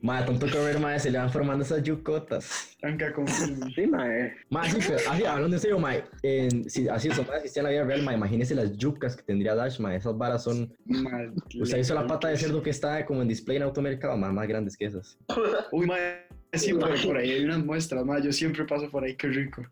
Mae, 0.04 0.26
tanto 0.26 0.48
que 0.48 0.58
ver, 0.58 0.80
mae, 0.82 1.00
se 1.00 1.10
le 1.10 1.18
van 1.18 1.32
formando 1.32 1.64
esas 1.64 1.82
yucotas. 1.82 2.76
Tranca 2.82 3.14
con 3.14 3.26
sí, 3.76 3.88
mae. 3.88 4.34
Mae, 4.50 4.70
sí, 4.70 4.78
pero 4.86 5.00
así, 5.10 5.24
hablando 5.24 5.56
en 5.56 5.62
serio, 5.62 5.80
mae, 5.80 6.04
en, 6.24 6.70
si 6.70 6.90
así 6.90 7.10
son 7.10 7.26
más 7.26 7.38
existían 7.38 7.66
en 7.68 7.72
la 7.72 7.78
vida 7.80 7.88
real, 7.88 8.04
mae, 8.04 8.18
imagínese 8.18 8.54
las 8.54 8.78
yucas 8.78 9.16
que 9.16 9.24
tendría 9.24 9.56
Dash, 9.56 9.80
mae, 9.80 9.96
esas 9.96 10.18
varas 10.18 10.44
son... 10.44 10.76
Mal- 10.86 11.34
Usted 11.58 11.78
hizo 11.78 11.96
la 11.96 12.06
pata 12.06 12.28
de 12.28 12.36
cerdo 12.36 12.62
que 12.62 12.72
está 12.72 13.06
como 13.06 13.22
en 13.22 13.30
display 13.30 13.56
en 13.56 13.64
automercado, 13.64 14.18
más, 14.18 14.34
más 14.34 14.46
grandes 14.46 14.76
que 14.76 14.88
esas. 14.88 15.18
Uy, 15.72 15.86
mae, 15.86 16.28
sí, 16.52 16.74
por, 16.74 17.18
ahí 17.18 17.32
hay 17.32 17.46
unas 17.46 17.64
muestras, 17.64 18.04
mae, 18.04 18.22
yo 18.22 18.34
siempre 18.34 18.66
paso 18.66 18.92
por 18.92 19.06
ahí, 19.06 19.16
qué 19.16 19.30
rico. 19.30 19.66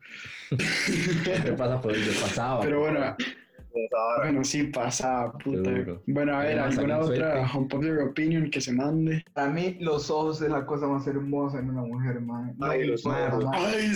¿Qué 1.25 1.51
pasa 1.57 1.81
por 1.81 1.93
el 1.93 2.05
de 2.05 2.13
pasado? 2.13 2.61
Pero 2.61 2.79
bueno. 2.79 3.17
Bueno, 4.17 4.43
sí, 4.43 4.63
pasa, 4.65 5.31
puta. 5.43 5.69
Seguro. 5.69 6.01
Bueno, 6.07 6.35
a 6.35 6.39
ver, 6.39 6.59
Además, 6.59 6.77
¿alguna 6.77 6.99
otra 6.99 7.47
suelte. 7.47 7.57
unpopular 7.57 7.99
opinion 8.07 8.49
que 8.49 8.61
se 8.61 8.73
mande? 8.73 9.23
Para 9.33 9.49
mí, 9.49 9.77
los 9.79 10.09
ojos 10.09 10.41
es 10.41 10.49
la 10.49 10.65
cosa 10.65 10.87
más 10.87 11.05
hermosa 11.07 11.59
en 11.59 11.69
una 11.69 11.81
mujer, 11.81 12.21
man. 12.21 12.55
Ay, 12.61 12.87
los 12.87 13.05
ojos. 13.05 13.45
Ay. 13.53 13.93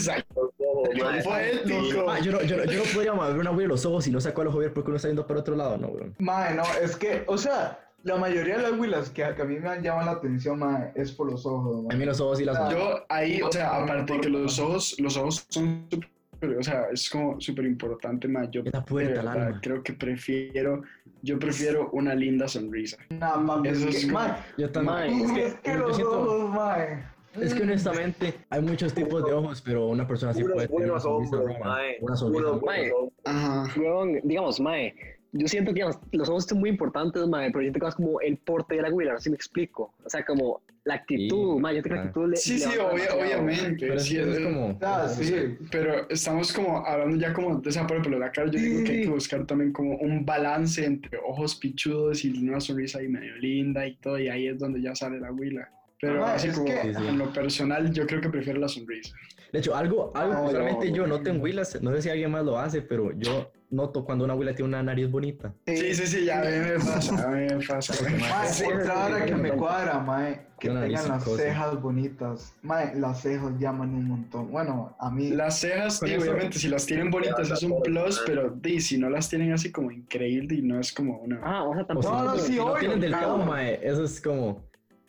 Ah, 2.08 2.20
yo, 2.22 2.32
no, 2.32 2.42
yo, 2.44 2.58
no, 2.58 2.66
yo 2.66 2.78
no 2.78 2.84
podría 2.94 3.14
ver 3.14 3.38
una 3.38 3.52
güey 3.52 3.68
los 3.68 3.86
ojos 3.86 4.08
y 4.08 4.12
no 4.12 4.20
saco 4.20 4.42
el 4.42 4.50
ojo 4.50 4.60
ver 4.60 4.74
porque 4.74 4.90
uno 4.90 4.98
está 4.98 5.08
viendo 5.08 5.26
para 5.26 5.40
otro 5.40 5.56
lado, 5.56 5.78
no, 5.78 5.90
bro. 5.90 6.14
Mae, 6.20 6.56
no, 6.56 6.64
es 6.82 6.96
que, 6.96 7.24
o 7.28 7.38
sea, 7.38 7.80
la 8.04 8.18
mayoría 8.18 8.58
de 8.58 8.64
las 8.64 8.80
huilas 8.80 9.10
que, 9.10 9.26
que 9.36 9.42
a 9.42 9.46
mí 9.46 9.60
me 9.60 9.82
llaman 9.82 10.06
la 10.06 10.12
atención, 10.12 10.60
mae, 10.60 10.92
es 10.96 11.12
por 11.12 11.32
los 11.32 11.46
ojos, 11.46 11.86
A 11.90 11.96
mí 11.96 12.06
los 12.06 12.20
ojos 12.20 12.40
y 12.40 12.46
las. 12.46 12.72
Yo 12.72 13.06
ahí, 13.10 13.42
o 13.42 13.52
sea, 13.52 13.84
aparte 13.84 14.14
de 14.14 14.22
que 14.22 14.30
los 14.30 14.60
ojos, 14.60 14.96
los 15.00 15.18
ojos 15.18 15.46
son 15.50 15.88
súper, 15.90 16.10
o 16.42 16.64
sea, 16.64 16.88
es 16.92 17.10
como 17.10 17.40
súper 17.40 17.66
importante, 17.66 18.28
más 18.28 18.50
yo 18.52 18.62
la 18.64 18.72
de 18.72 18.82
puerta 18.82 19.20
al 19.22 19.26
verdad 19.28 19.48
alma. 19.48 19.60
creo 19.62 19.84
que 19.84 19.94
prefiero, 19.94 20.82
yo 21.22 21.40
prefiero 21.40 21.90
una 21.92 22.14
linda 22.16 22.48
sonrisa. 22.48 22.98
Nah, 23.10 23.46
papi, 23.46 23.70
Eso 23.70 23.90
es 23.90 24.06
que, 24.06 24.12
como- 24.12 24.26
Yo 24.58 24.72
también. 24.72 25.20
Tú 25.20 25.36
es 25.38 25.54
que, 25.56 25.74
los 25.76 25.96
siento- 25.96 26.22
ojos, 26.22 26.50
mae. 26.56 27.04
es 27.42 27.54
que 27.54 27.64
honestamente 27.64 28.34
hay 28.50 28.62
muchos 28.62 28.94
tipos 28.94 29.26
de 29.26 29.34
ojos, 29.34 29.62
pero 29.62 29.88
una 29.88 30.08
persona 30.08 30.32
así 30.32 30.42
Unos 30.44 30.56
puede 30.56 30.68
tener 30.68 30.92
una 30.92 31.00
sonrisa 31.00 31.38
mae. 31.64 31.98
Una 32.02 32.16
sonrisa 32.16 32.52
Mae. 32.66 34.22
digamos, 34.24 34.60
mae, 34.60 34.96
yo 35.38 35.48
siento 35.48 35.72
que 35.72 35.76
digamos, 35.76 36.00
los 36.12 36.30
ojos 36.30 36.46
son 36.46 36.60
muy 36.60 36.70
importantes, 36.70 37.28
mae, 37.28 37.52
pero 37.52 37.62
yo 37.62 37.66
siento 37.68 37.80
que 37.82 37.88
es 37.90 37.96
como 37.96 38.22
el 38.22 38.38
porte 38.38 38.76
de 38.76 38.82
la 38.82 38.90
güila, 38.90 39.14
no 39.14 39.18
sé 39.20 39.26
si 39.26 39.30
me 39.32 39.36
explico. 39.36 39.94
O 40.04 40.10
sea, 40.10 40.26
como 40.26 40.62
la 40.86 40.96
actitud, 40.96 41.58
Sí, 41.60 41.76
yo 41.76 41.82
creo 41.82 41.84
que 41.84 41.90
la 41.96 42.02
actitud 42.04 42.30
le. 42.30 42.38
Sí, 42.38 42.54
le 42.54 42.60
sí, 42.60 42.70
obvia- 42.78 43.14
obviamente. 43.16 43.88
Pero 43.88 44.00
sí, 44.00 44.18
es, 44.18 44.28
es 44.28 44.38
es- 44.38 44.44
como... 44.46 44.78
Ah, 44.82 45.08
sí. 45.10 45.58
Pero 45.72 46.10
estamos 46.10 46.54
como 46.54 46.86
hablando 46.86 47.18
ya 47.18 47.34
como 47.34 47.60
de 47.60 47.70
esa 47.70 47.86
por 47.88 47.98
ejemplo, 47.98 48.20
la 48.20 48.32
cara, 48.32 48.50
yo 48.52 48.60
digo 48.60 48.84
que 48.84 48.92
hay 48.92 49.02
que 49.02 49.10
buscar 49.10 49.46
también 49.46 49.74
como 49.74 49.98
un 49.98 50.26
balance 50.26 50.86
entre 50.86 51.18
ojos 51.28 51.56
pichudos 51.56 52.24
y 52.24 52.30
una 52.48 52.60
sonrisa 52.62 53.00
ahí 53.00 53.08
medio 53.08 53.36
linda 53.38 53.86
y 53.88 53.96
todo, 53.96 54.18
y 54.20 54.30
ahí 54.30 54.48
es 54.48 54.60
donde 54.60 54.82
ya 54.82 54.96
sale 54.96 55.20
la 55.20 55.32
huila. 55.32 55.70
Pero 56.08 56.24
Ajá, 56.24 56.36
así 56.36 56.48
es 56.50 56.54
como 56.54 56.66
que- 56.66 56.82
Sí, 56.84 56.94
sí. 56.94 57.08
en 57.08 57.18
lo 57.18 57.34
personal, 57.34 57.92
yo 57.92 58.06
creo 58.06 58.22
que 58.22 58.30
prefiero 58.30 58.60
la 58.60 58.68
sonrisa. 58.68 59.16
De 59.52 59.60
hecho, 59.60 59.76
algo, 59.76 60.12
algo 60.16 60.34
No, 60.34 60.46
que 60.48 60.52
solamente 60.52 60.90
no, 60.90 60.96
yo 60.96 61.08
no. 61.08 61.18
noto 61.18 61.30
en 61.30 61.42
Willas, 61.42 61.82
no 61.82 61.92
sé 61.94 62.02
si 62.02 62.10
alguien 62.10 62.30
más 62.32 62.44
lo 62.44 62.60
hace, 62.60 62.82
pero 62.82 63.12
yo 63.14 63.52
noto 63.70 64.04
cuando 64.04 64.26
una 64.26 64.36
Willa 64.36 64.54
tiene 64.54 64.68
una 64.70 64.84
nariz 64.84 65.10
bonita. 65.10 65.54
Sí, 65.66 65.94
sí, 65.96 66.08
sí, 66.08 66.26
ya 66.26 66.42
a 66.42 66.44
mí 66.44 66.58
me 66.58 66.74
pasa, 66.74 67.28
a 67.28 67.32
mí 67.32 67.48
me 67.48 67.66
pasa. 67.66 67.94
Mae, 68.20 68.48
Sí, 68.50 68.66
otra 68.66 68.84
sí, 68.84 68.90
hora 69.14 69.20
sí, 69.20 69.26
que 69.30 69.36
me 69.36 69.52
cuadra, 69.54 70.00
mae, 70.00 70.42
que 70.60 70.70
Una 70.70 70.82
tengan 70.82 71.08
las 71.08 71.24
psicosis. 71.24 71.46
cejas 71.46 71.82
bonitas. 71.82 72.54
Mae, 72.64 72.96
las 73.00 73.22
cejas 73.22 73.54
llaman 73.58 73.96
un 73.96 74.08
montón. 74.10 74.52
Bueno, 74.52 74.94
a 75.00 75.10
mí... 75.10 75.30
Las 75.30 75.60
cejas, 75.60 76.02
obviamente, 76.04 76.60
si 76.60 76.68
las 76.68 76.86
tienen 76.86 77.10
bonitas 77.10 77.50
es 77.50 77.64
un 77.64 77.82
plus, 77.82 78.22
pero 78.26 78.50
di, 78.50 78.82
si 78.82 78.98
no 78.98 79.10
las 79.10 79.30
tienen 79.30 79.54
así 79.54 79.72
como 79.72 79.90
increíble 79.92 80.56
y 80.56 80.62
no 80.62 80.80
es 80.82 80.92
como 80.92 81.18
una... 81.20 81.40
Ah, 81.44 81.64
o 81.64 81.74
sea, 81.74 81.86
tampoco. 81.88 82.08
si 82.10 82.14
No, 82.14 82.24
no, 82.26 82.38
sí, 82.38 82.52
si 82.54 82.56
no 82.58 82.66
obvio, 82.66 82.80
tienen 82.80 83.00
claro. 83.10 83.38
mae, 83.38 83.80
eso 83.82 84.04
es 84.04 84.20
como... 84.20 84.66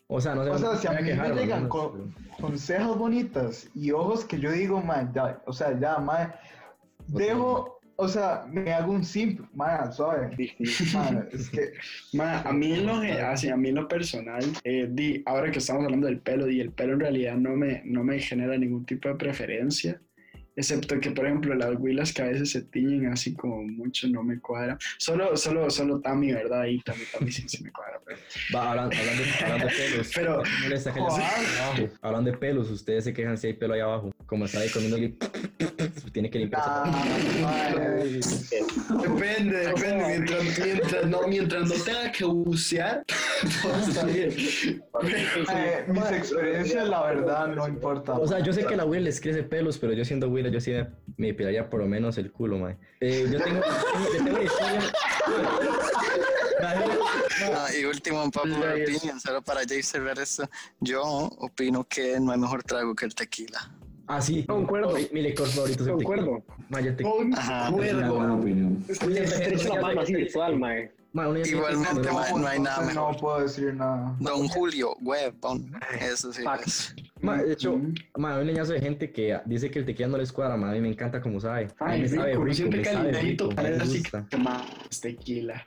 O 0.08 0.20
sea, 0.20 0.34
no 0.34 0.44
sé. 0.44 0.50
O 0.50 0.58
sea, 0.58 0.76
si 0.76 0.86
a 0.86 0.90
mí 0.90 0.96
voy 0.96 1.04
me 1.04 1.10
quejar, 1.10 1.34
llegan 1.34 1.68
con, 1.68 1.98
menos, 1.98 2.14
con 2.40 2.58
cejas 2.58 2.96
bonitas 2.96 3.68
y 3.74 3.90
ojos 3.90 4.24
que 4.24 4.38
yo 4.38 4.52
digo, 4.52 4.80
mae, 4.80 5.08
ya, 5.12 5.42
o 5.46 5.52
sea, 5.52 5.78
ya, 5.78 5.98
mae, 5.98 6.28
dejo, 7.08 7.80
o 7.96 8.08
sea, 8.08 8.46
me 8.48 8.72
hago 8.72 8.92
un 8.92 9.04
simp, 9.04 9.40
mae, 9.52 9.90
suave. 9.92 10.30
Es 11.32 11.50
que, 11.50 11.72
Ma, 12.12 12.40
a 12.42 12.52
mí 12.52 12.74
en 12.74 12.86
lo, 12.86 12.94
así, 13.26 13.48
a 13.48 13.56
mí 13.56 13.70
en 13.70 13.74
lo 13.74 13.88
personal, 13.88 14.44
eh, 14.62 14.88
di, 14.90 15.22
ahora 15.26 15.50
que 15.50 15.58
estamos 15.58 15.84
hablando 15.84 16.06
del 16.06 16.20
pelo, 16.20 16.46
di, 16.46 16.60
el 16.60 16.70
pelo 16.70 16.92
en 16.92 17.00
realidad 17.00 17.36
no 17.36 17.56
me, 17.56 17.82
no 17.84 18.04
me 18.04 18.20
genera 18.20 18.56
ningún 18.56 18.86
tipo 18.86 19.08
de 19.08 19.16
preferencia, 19.16 20.00
excepto 20.56 20.98
que, 20.98 21.10
por 21.10 21.26
ejemplo, 21.26 21.54
las 21.54 21.78
huilas 21.78 22.12
que 22.12 22.22
a 22.22 22.26
veces 22.26 22.50
se 22.50 22.62
tiñen 22.62 23.12
así 23.12 23.34
como 23.34 23.62
mucho 23.62 24.08
no 24.08 24.22
me 24.22 24.40
cuadra. 24.40 24.78
Solo, 24.98 25.36
solo, 25.36 25.70
solo 25.70 26.00
Tami, 26.00 26.32
¿verdad? 26.32 26.64
Y 26.64 26.80
Tami, 26.80 27.02
Tami 27.12 27.30
sí, 27.30 27.44
sí 27.46 27.62
me 27.62 27.70
cuadra. 27.70 28.00
Pero, 28.04 28.18
Va, 28.54 28.70
hablando, 28.70 28.96
hablando, 28.96 29.22
hablando 29.42 29.66
de 29.66 29.72
pelos. 29.72 30.10
Pero-. 30.14 30.42
Hablando 32.02 32.30
de 32.30 32.36
pelos, 32.36 32.70
ustedes 32.70 33.04
se 33.04 33.12
quejan 33.12 33.36
si 33.36 33.48
hay 33.48 33.52
pelo 33.54 33.74
ahí 33.74 33.80
abajo. 33.80 34.12
Como 34.26 34.46
está 34.46 34.60
ahí 34.60 34.68
comiendo 34.70 34.98
y 34.98 35.08
tiene 36.12 36.30
que 36.30 36.38
limpiarse. 36.40 36.68
ah, 36.68 37.94
depende, 39.02 39.56
depende. 39.58 40.04
Mientras, 40.08 40.58
mientras, 40.58 41.06
no, 41.06 41.26
mientras 41.28 41.68
no 41.68 41.84
tenga 41.84 42.12
que 42.12 42.24
bucear, 42.24 43.04
todo 43.62 43.76
está 43.88 44.04
bien. 44.06 44.82
mae, 44.92 45.86
mis 45.88 46.18
experiencias, 46.18 46.88
la 46.88 47.02
verdad, 47.02 47.48
no 47.48 47.68
importa. 47.68 48.14
O 48.14 48.26
sea, 48.26 48.40
yo 48.40 48.52
sé 48.52 48.64
que 48.64 48.76
la 48.76 48.84
Will 48.84 49.04
les 49.04 49.20
crece 49.20 49.42
pelos, 49.42 49.78
pero 49.78 49.92
yo 49.92 50.04
siendo 50.04 50.28
Yo 50.48 50.60
sí 50.60 50.70
me, 50.72 50.88
me 51.16 51.26
depilaría 51.28 51.68
por 51.68 51.80
lo 51.80 51.86
menos 51.86 52.16
el 52.18 52.30
culo, 52.32 52.58
mae. 52.58 52.76
Eh, 53.00 53.26
yo 53.30 53.40
tengo, 53.40 53.60
yo 54.12 54.24
tengo 54.24 54.30
una 54.36 54.42
historia. 54.44 54.80
Ah, 56.62 57.68
y 57.78 57.84
último, 57.84 58.22
un 58.24 58.30
popular 58.30 58.76
Yes. 58.78 58.96
opinion, 58.96 59.20
solo 59.20 59.42
para 59.42 59.62
ya 59.64 59.82
cerrar 59.82 60.18
esto. 60.18 60.48
Yo 60.80 61.02
opino 61.04 61.84
que 61.84 62.18
no 62.20 62.32
hay 62.32 62.38
mejor 62.38 62.62
trago 62.62 62.94
que 62.94 63.04
el 63.04 63.14
tequila. 63.14 63.70
Ah, 64.06 64.20
sí. 64.20 64.44
Concuerdo. 64.44 64.94
Mi, 64.94 65.08
mi 65.12 65.22
licor 65.22 65.48
favorito 65.48 65.82
es 65.82 65.88
el. 65.88 65.94
Concuerdo. 65.94 66.42
Ajá. 67.36 67.70
Concuerdo. 67.70 68.84
Le 69.08 69.24
estrecho 69.24 69.74
la 69.74 69.80
mano 69.82 70.00
así 70.00 70.14
virtual, 70.14 70.58
mae. 70.58 70.92
Igualmente, 71.16 72.12
mae, 72.12 72.32
no 72.38 72.46
hay 72.46 72.60
nada 72.60 72.80
mejor. 72.80 72.94
No 72.94 73.18
puedo 73.18 73.40
decir 73.40 73.74
nada. 73.74 74.14
Don 74.20 74.48
Julio, 74.48 74.96
huevón. 75.00 75.72
Eso 75.98 76.30
sí 76.32 76.42
es. 76.66 76.94
mae, 77.22 77.42
de 77.44 77.52
hecho, 77.54 77.80
mae, 78.16 78.34
hay 78.34 78.40
un 78.42 78.46
leñazo 78.48 78.72
de 78.74 78.80
gente 78.80 79.10
que 79.10 79.40
dice 79.46 79.70
que 79.70 79.78
el 79.78 79.86
tequila 79.86 80.08
no 80.08 80.18
les 80.18 80.30
cuadra, 80.30 80.56
mae. 80.58 80.72
A 80.72 80.74
mí 80.74 80.80
me 80.82 80.88
encanta 80.88 81.20
como 81.22 81.40
sabe. 81.40 81.68
Ay, 81.78 82.02
me 82.02 82.08
sabe 82.08 82.32
rico, 82.32 82.44
rico, 82.44 82.54
siempre 82.54 82.78
me 82.80 82.84
sabe 82.84 83.12
calientito, 83.12 83.44
rico, 83.44 83.48
me 83.48 83.54
parece 83.62 83.82
así 83.82 83.98
gusta. 83.98 84.26
que 84.28 84.36
más 84.36 85.00
tequila. 85.00 85.66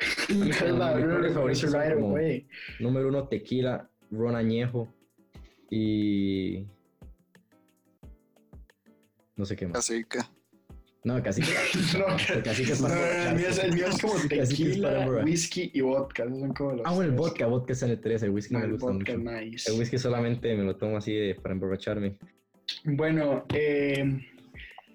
Número 2.80 3.08
uno, 3.08 3.28
tequila, 3.28 3.88
ron 4.10 4.36
añejo 4.36 4.88
y... 5.70 6.66
No 9.40 9.46
sé 9.46 9.56
qué 9.56 9.66
más. 9.66 9.88
Que. 9.88 10.18
No, 11.02 11.22
casi 11.22 11.40
que... 11.40 11.48
No, 11.98 12.04
que 12.42 12.50
es 12.50 12.78
para 12.82 12.94
no, 12.94 13.30
el, 13.30 13.36
mío 13.36 13.48
es, 13.48 13.58
el 13.58 13.72
mío 13.72 13.86
es 13.86 13.98
como 14.02 14.16
es 14.16 14.28
tequila, 14.28 15.08
whisky 15.24 15.70
y 15.72 15.80
vodka. 15.80 16.24
Son 16.28 16.52
como 16.52 16.72
los 16.72 16.82
Ah, 16.84 16.92
bueno, 16.92 17.10
el 17.12 17.16
vodka, 17.16 17.46
vodka 17.46 17.72
en 17.80 17.90
el 17.92 18.00
3, 18.02 18.22
el 18.24 18.30
whisky 18.30 18.52
no 18.52 18.60
me 18.60 18.66
gusta 18.72 18.86
vodka 18.92 19.16
mucho. 19.16 19.30
es 19.32 19.44
nice. 19.46 19.72
El 19.72 19.78
whisky 19.78 19.96
solamente 19.96 20.54
me 20.54 20.62
lo 20.62 20.76
tomo 20.76 20.98
así 20.98 21.14
de- 21.14 21.34
para 21.36 21.54
emborracharme. 21.54 22.16
Bueno, 22.84 23.46
eh, 23.54 24.20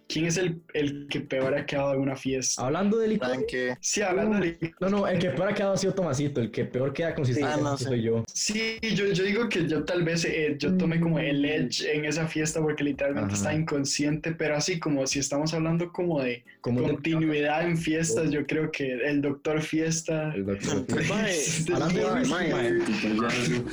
¿quién 0.07 0.25
es 0.25 0.37
el, 0.37 0.61
el 0.73 1.07
que 1.09 1.21
peor 1.21 1.55
ha 1.55 1.65
quedado 1.65 1.93
en 1.93 1.99
una 1.99 2.15
fiesta? 2.15 2.65
Hablando 2.65 2.97
de 2.97 3.07
licor... 3.07 3.27
Tranque. 3.29 3.75
Sí, 3.81 4.01
hablando 4.01 4.39
de... 4.39 4.57
No, 4.79 4.89
no, 4.89 5.07
el 5.07 5.19
que 5.19 5.29
peor 5.31 5.49
ha 5.49 5.53
quedado 5.53 5.73
ha 5.73 5.77
sido 5.77 5.93
Tomasito, 5.93 6.41
el 6.41 6.51
que 6.51 6.65
peor 6.65 6.93
queda 6.93 7.13
consistente 7.15 7.51
Ah, 7.53 7.57
no, 7.61 7.77
sí. 7.77 7.83
soy 7.85 8.01
yo. 8.03 8.23
Sí, 8.31 8.77
yo, 8.81 9.05
yo 9.07 9.23
digo 9.23 9.49
que 9.49 9.67
yo 9.67 9.83
tal 9.83 10.03
vez 10.03 10.25
eh, 10.25 10.55
yo 10.59 10.75
tomé 10.77 10.99
como 10.99 11.19
el 11.19 11.43
edge 11.43 11.85
en 11.91 12.05
esa 12.05 12.27
fiesta 12.27 12.61
porque 12.61 12.83
literalmente 12.83 13.27
Ajá. 13.33 13.35
estaba 13.35 13.55
inconsciente, 13.55 14.31
pero 14.33 14.55
así 14.55 14.79
como 14.79 15.05
si 15.07 15.19
estamos 15.19 15.53
hablando 15.53 15.91
como 15.91 16.21
de 16.21 16.43
Como 16.61 16.81
de- 16.81 16.87
continuidad 16.93 17.67
en 17.67 17.77
fiestas, 17.77 18.29
yo 18.31 18.45
creo 18.45 18.71
que 18.71 18.93
el 18.93 19.21
doctor 19.21 19.61
fiesta... 19.61 20.33
el 20.33 20.45
doctor 20.45 20.85
Phil. 20.85 21.05
Mae, 21.09 21.35
Hablando 21.73 21.99
de 21.99 22.19
whisky, 22.19 22.51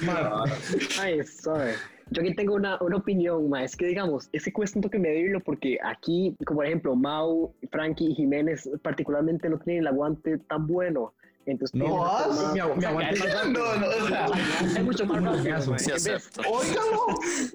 mae. 0.06 0.32
Yo 2.12 2.20
aquí 2.20 2.34
tengo 2.34 2.54
una, 2.54 2.76
una 2.82 2.96
opinión, 2.96 3.48
ma. 3.48 3.64
Es 3.64 3.74
que, 3.74 3.86
digamos, 3.86 4.28
es 4.32 4.44
que 4.44 4.52
cuesta 4.52 4.78
un 4.78 4.82
toque 4.82 4.98
medirlo 4.98 5.40
porque 5.40 5.78
aquí, 5.82 6.36
como 6.44 6.58
por 6.58 6.66
ejemplo, 6.66 6.94
Mau, 6.94 7.54
Frankie 7.70 8.10
y 8.10 8.14
Jiménez 8.14 8.68
particularmente 8.82 9.48
no 9.48 9.58
tienen 9.58 9.80
el 9.80 9.86
aguante 9.86 10.38
tan 10.38 10.66
bueno. 10.66 11.14
Entonces, 11.44 11.74
No, 11.74 11.84
tiene 11.86 12.00
¿vas? 12.00 12.28
más- 12.28 12.52
Mi 12.52 12.60
agu- 12.60 12.64
o 12.64 12.66
sea, 12.66 12.74
mi 12.74 12.80
que 12.80 12.86
hay 12.86 12.92
aguante- 12.92 13.18
más 13.18 13.34
rápido, 13.34 13.64
No, 13.64 13.80
no, 13.80 13.86
o 13.86 14.08
sea, 14.08 14.26
es 14.78 14.84
mucho 14.84 15.06
más 15.06 15.22
mae. 15.22 15.78
Sí. 15.98 16.10
Óigalo, 16.48 17.06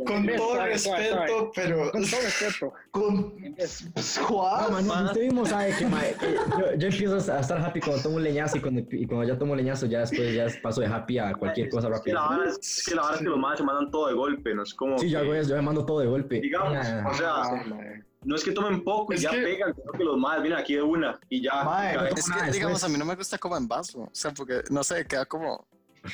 con 0.05 0.27
todo 0.35 0.65
respeto, 0.65 1.51
pero 1.55 1.91
Con 1.91 2.01
todo 2.09 2.19
respeto. 2.21 2.73
con 2.91 3.15
No, 3.15 4.27
Juan. 4.27 4.71
man, 4.73 4.87
no, 4.87 5.05
usted 5.05 5.21
mismo 5.21 5.45
sabe 5.45 5.73
que, 5.77 5.85
mae, 5.85 6.15
yo, 6.59 6.75
yo 6.75 6.87
empiezo 6.87 7.31
a 7.31 7.39
estar 7.39 7.57
happy 7.65 7.79
cuando 7.79 8.03
tomo 8.03 8.15
un 8.17 8.23
leñazo 8.23 8.57
y 8.57 8.61
cuando, 8.61 8.81
y 8.91 9.05
cuando 9.05 9.25
ya 9.25 9.37
tomo 9.39 9.55
leñazo 9.55 9.85
ya 9.85 9.99
después 9.99 10.35
ya 10.35 10.47
paso 10.61 10.81
de 10.81 10.87
happy 10.87 11.19
a 11.19 11.33
cualquier 11.33 11.69
cosa 11.69 11.87
Es 11.87 12.01
que 12.01 12.11
la 12.13 12.27
rápida. 12.27 12.49
es, 12.49 12.77
es 12.79 12.85
que 12.85 12.95
la 12.95 13.01
vara 13.03 13.13
es 13.15 13.19
que 13.21 13.25
los 13.29 13.39
más 13.39 13.57
se 13.57 13.63
mandan 13.63 13.89
todo 13.89 14.07
de 14.07 14.13
golpe, 14.15 14.53
no 14.53 14.63
es 14.63 14.73
como. 14.73 14.97
Sí, 14.97 15.09
yo 15.09 15.19
hago 15.19 15.33
eso, 15.33 15.49
yo 15.51 15.55
me 15.55 15.61
mando 15.61 15.85
todo 15.85 15.99
de 16.01 16.07
golpe. 16.07 16.41
Digamos, 16.41 16.77
Ah, 16.85 17.07
o 17.09 17.13
sea, 17.13 17.63
mae. 17.67 18.03
No 18.23 18.35
es 18.35 18.43
que 18.43 18.51
tomen 18.51 18.83
poco 18.83 19.13
y 19.13 19.15
Es 19.17 19.21
ya 19.21 19.31
que- 19.31 19.41
pegan, 19.41 19.73
sino 19.75 19.91
que 19.91 20.03
los 20.03 20.17
más 20.17 20.41
vienen 20.41 20.59
aquí 20.59 20.75
de 20.75 20.81
una 20.81 21.19
y 21.29 21.41
ya. 21.43 21.93
Es 22.15 22.29
que, 22.29 22.51
digamos, 22.51 22.83
a 22.83 22.89
mí 22.89 22.97
no 22.97 23.05
me 23.05 23.15
gusta 23.15 23.37
como 23.37 23.55
en 23.57 23.67
vaso. 23.67 23.99
O 24.01 24.09
sea, 24.11 24.31
porque, 24.31 24.63
no 24.69 24.83
sé, 24.83 25.05
queda 25.05 25.25
como. 25.25 25.65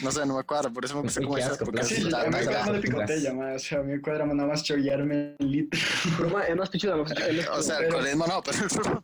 No 0.02 0.12
sé, 0.12 0.26
no 0.26 0.38
me 0.38 0.44
cuadra. 0.44 0.70
Por 0.70 0.86
eso 0.86 0.96
me 0.96 1.02
gusta 1.04 1.22
como 1.24 1.36
qué 1.36 1.42
esa. 1.42 1.52
asco, 1.52 1.66
Porque 1.66 1.84
sí, 1.84 1.96
a 2.14 2.24
mí 2.24 2.30
me 2.32 2.44
cuadra 2.44 2.60
más 2.66 2.74
de 2.74 2.80
picotella, 2.80 3.34
mae, 3.34 3.56
o 3.56 3.60
sea, 3.60 3.80
a 3.80 3.84
mí 3.84 3.92
me 3.94 4.02
cuadra 4.02 4.26
más 4.26 4.36
nada 4.36 4.50
más 4.50 4.64
chollarme 4.64 5.36
en 5.40 5.52
litro. 5.52 5.80
Pero, 6.18 6.30
mae, 6.30 6.50
es 6.52 6.56
más 6.56 6.70
pichuda, 6.70 6.96
más 6.98 7.12
pichuda. 7.14 7.28
O 7.54 7.62
sea, 7.62 7.78
Pero- 7.80 7.98
alcoholismo 7.98 8.26
no, 8.28 8.42
pero. 8.44 9.04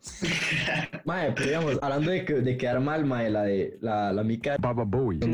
Mae, 1.04 1.32
pero 1.32 1.46
digamos, 1.46 1.78
hablando 1.80 2.10
de, 2.10 2.24
que- 2.24 2.34
de 2.34 2.56
quedar 2.56 2.78
mal, 2.80 3.04
mae, 3.04 3.30
la 3.30 3.42
de 3.44 3.78
la, 3.80 4.12
la 4.12 4.22
mica 4.22 4.56
Baba 4.60 4.84
Bowie. 4.84 5.18
el. 5.22 5.30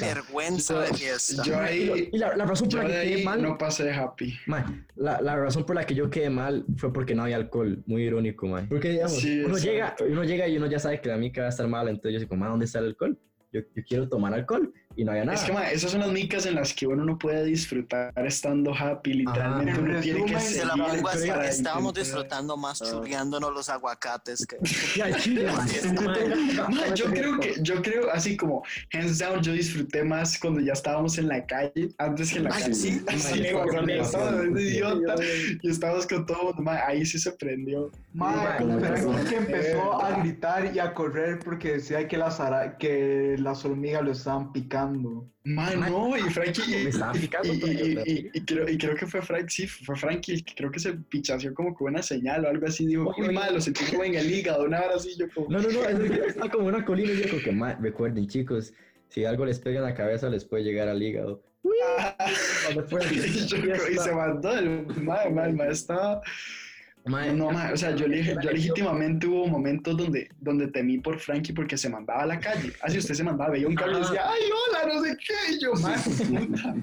Vergüenza 0.00 0.80
de 0.80 0.94
fiesta. 0.94 1.42
Yo 1.44 1.58
ahí, 1.60 2.08
Y 2.12 2.18
la, 2.18 2.36
la 2.36 2.44
razón 2.46 2.68
por 2.68 2.84
la 2.84 2.86
que 2.86 3.02
quedé 3.10 3.24
mal, 3.24 3.42
no 3.42 3.58
pasé 3.58 3.92
happy. 3.92 4.34
mae, 4.46 4.64
la, 4.96 5.20
la 5.20 5.36
razón 5.36 5.64
por 5.64 5.76
la 5.76 5.84
que 5.84 5.94
yo 5.94 6.10
quedé 6.10 6.30
mal 6.30 6.64
fue 6.76 6.92
porque 6.92 7.14
no 7.14 7.24
había 7.24 7.36
alcohol. 7.36 7.82
Muy 7.86 8.02
irónico, 8.04 8.46
mae. 8.46 8.64
Porque, 8.64 8.90
digamos, 8.90 9.12
Sí, 9.20 9.42
uno, 9.44 9.58
llega, 9.58 9.94
uno 10.08 10.24
llega 10.24 10.48
y 10.48 10.56
uno 10.56 10.66
ya 10.66 10.78
sabe 10.78 11.00
que 11.00 11.08
la 11.08 11.16
mica 11.16 11.42
va 11.42 11.46
a 11.48 11.50
estar 11.50 11.66
mala, 11.68 11.90
entonces 11.90 12.14
yo 12.14 12.20
digo, 12.20 12.36
mae, 12.36 12.48
¿dónde 12.50 12.66
está 12.66 12.78
el 12.78 12.86
alcohol? 12.86 13.18
Yo, 13.52 13.60
yo 13.74 13.82
quiero 13.86 14.08
tomar 14.08 14.32
alcohol 14.32 14.72
y 14.96 15.04
no 15.04 15.10
había 15.12 15.24
nada. 15.24 15.36
Es 15.38 15.44
que, 15.44 15.52
mae, 15.52 15.74
esas 15.74 15.90
son 15.90 16.00
las 16.00 16.10
micas 16.10 16.46
en 16.46 16.54
las 16.54 16.72
que 16.72 16.86
uno 16.86 17.04
no 17.04 17.18
puede 17.18 17.44
disfrutar 17.44 18.12
estando 18.26 18.74
happy, 18.74 19.12
literalmente 19.14 19.72
Ajá. 19.72 19.80
uno 19.80 19.96
En 19.96 20.02
tiene 20.02 20.24
que 20.24 20.40
Se 20.40 20.64
la 20.64 20.72
pongo 20.74 21.08
así, 21.08 21.28
estábamos 21.28 21.90
intentar- 21.90 21.94
disfrutando 22.04 22.56
más 22.56 22.78
churriándonos 22.80 23.52
los 23.52 23.68
aguacates 23.68 24.46
que. 24.46 24.56
Mae, 25.02 25.12
yo 26.94 27.06
creo 27.06 27.38
que, 27.40 27.54
yo 27.60 27.82
creo, 27.82 28.10
así 28.12 28.36
como, 28.36 28.62
hands 28.92 29.18
down, 29.18 29.42
yo 29.42 29.52
disfruté 29.52 30.04
más 30.04 30.38
cuando 30.38 30.60
ya 30.60 30.72
estábamos 30.72 31.18
en 31.18 31.28
la 31.28 31.44
calle, 31.46 31.88
antes 31.98 32.30
que 32.32 32.38
en 32.38 32.44
la 32.44 32.50
Ay, 32.54 32.62
calle. 32.62 32.74
sí, 32.74 33.00
sí, 33.18 33.44
como 33.52 34.58
idiota 34.58 35.14
y 35.62 35.70
estábamos 35.70 36.06
con 36.06 36.26
todo, 36.26 36.44
mundo, 36.44 36.62
mae, 36.62 36.80
ahí 36.86 37.04
sí 37.06 37.18
se 37.18 37.32
prendió. 37.32 37.90
Mae, 38.14 38.58
Frankie 38.58 39.28
que 39.28 39.36
empezó 39.36 40.02
a 40.02 40.18
gritar 40.20 40.74
y 40.74 40.78
a 40.78 40.92
correr 40.94 41.38
porque 41.38 41.72
decía 41.74 42.06
que 42.08 42.16
las, 42.16 42.40
ara- 42.40 42.76
que 42.78 43.36
las 43.42 43.64
hormigas 43.64 44.02
lo 44.02 44.12
estaban 44.12 44.52
picando. 44.52 45.28
Mae, 45.44 45.76
no, 45.76 46.16
y 46.16 46.22
Frankie, 46.30 46.62
y, 46.66 46.70
Me 46.84 46.90
estaban 46.90 47.18
picando 47.20 47.52
y, 47.52 47.56
y- 47.56 47.60
y- 47.60 47.94
¿verdad? 47.94 48.04
y- 48.06 48.30
y 48.32 48.40
creo, 48.44 48.68
y 48.68 48.78
creo 48.78 48.94
que 48.94 49.06
fue 49.06 49.22
Frank, 49.22 49.48
sí, 49.48 49.66
fue 49.66 49.96
Frankie, 49.96 50.32
el 50.34 50.44
que 50.44 50.54
creo 50.54 50.70
que 50.70 50.78
se 50.80 50.92
pichació 50.94 51.52
como 51.54 51.74
con 51.74 51.92
una 51.92 52.02
señal 52.02 52.44
o 52.44 52.48
algo 52.48 52.66
así, 52.66 52.86
dijo, 52.86 53.12
uy, 53.16 53.26
oye. 53.26 53.32
mae, 53.32 53.52
lo 53.52 53.60
sentí 53.60 53.84
como 53.86 54.04
en 54.04 54.14
el 54.14 54.30
hígado, 54.30 54.64
una 54.64 54.80
hora 54.80 54.94
así, 54.96 55.16
yo 55.18 55.26
como... 55.34 55.48
No, 55.50 55.60
no, 55.60 55.68
no, 55.68 55.84
es 55.88 56.10
que 56.10 56.26
está 56.28 56.48
como 56.48 56.66
una 56.68 56.84
colina 56.84 57.12
y 57.12 57.22
yo 57.22 57.28
como 57.30 57.42
que, 57.42 57.52
mae, 57.52 57.76
recuerden, 57.80 58.26
chicos, 58.28 58.72
si 59.08 59.24
algo 59.24 59.44
les 59.44 59.58
pega 59.58 59.78
en 59.78 59.84
la 59.84 59.94
cabeza 59.94 60.28
les 60.30 60.44
puede 60.44 60.64
llegar 60.64 60.88
al 60.88 61.02
hígado. 61.02 61.42
Después, 62.74 63.10
y, 63.12 63.46
yo- 63.46 63.56
y 63.92 63.98
se 63.98 64.12
mandó 64.12 64.52
el 64.56 64.86
mae, 65.02 65.28
el 65.28 65.54
mae 65.54 65.70
estaba... 65.70 66.20
No, 67.04 67.50
mae, 67.50 67.72
o 67.72 67.76
sea, 67.76 67.96
yo, 67.96 68.06
yo 68.06 68.50
legítimamente 68.52 69.26
hubo 69.26 69.48
momentos 69.48 69.96
donde, 69.96 70.30
donde 70.40 70.68
temí 70.68 70.98
por 70.98 71.18
Frankie 71.18 71.52
porque 71.52 71.76
se 71.76 71.88
mandaba 71.88 72.22
a 72.22 72.26
la 72.26 72.38
calle. 72.38 72.72
Así 72.80 72.98
usted 72.98 73.14
se 73.14 73.24
mandaba, 73.24 73.50
veía 73.50 73.66
un 73.66 73.74
carro 73.74 73.98
y 73.98 74.02
decía, 74.02 74.22
ay, 74.24 74.42
hola, 74.52 74.94
no 74.94 75.02
sé 75.02 75.16
qué, 75.16 75.34
y 75.54 75.60
yo, 75.60 75.72
mae, 75.74 75.98
puta. 75.98 76.74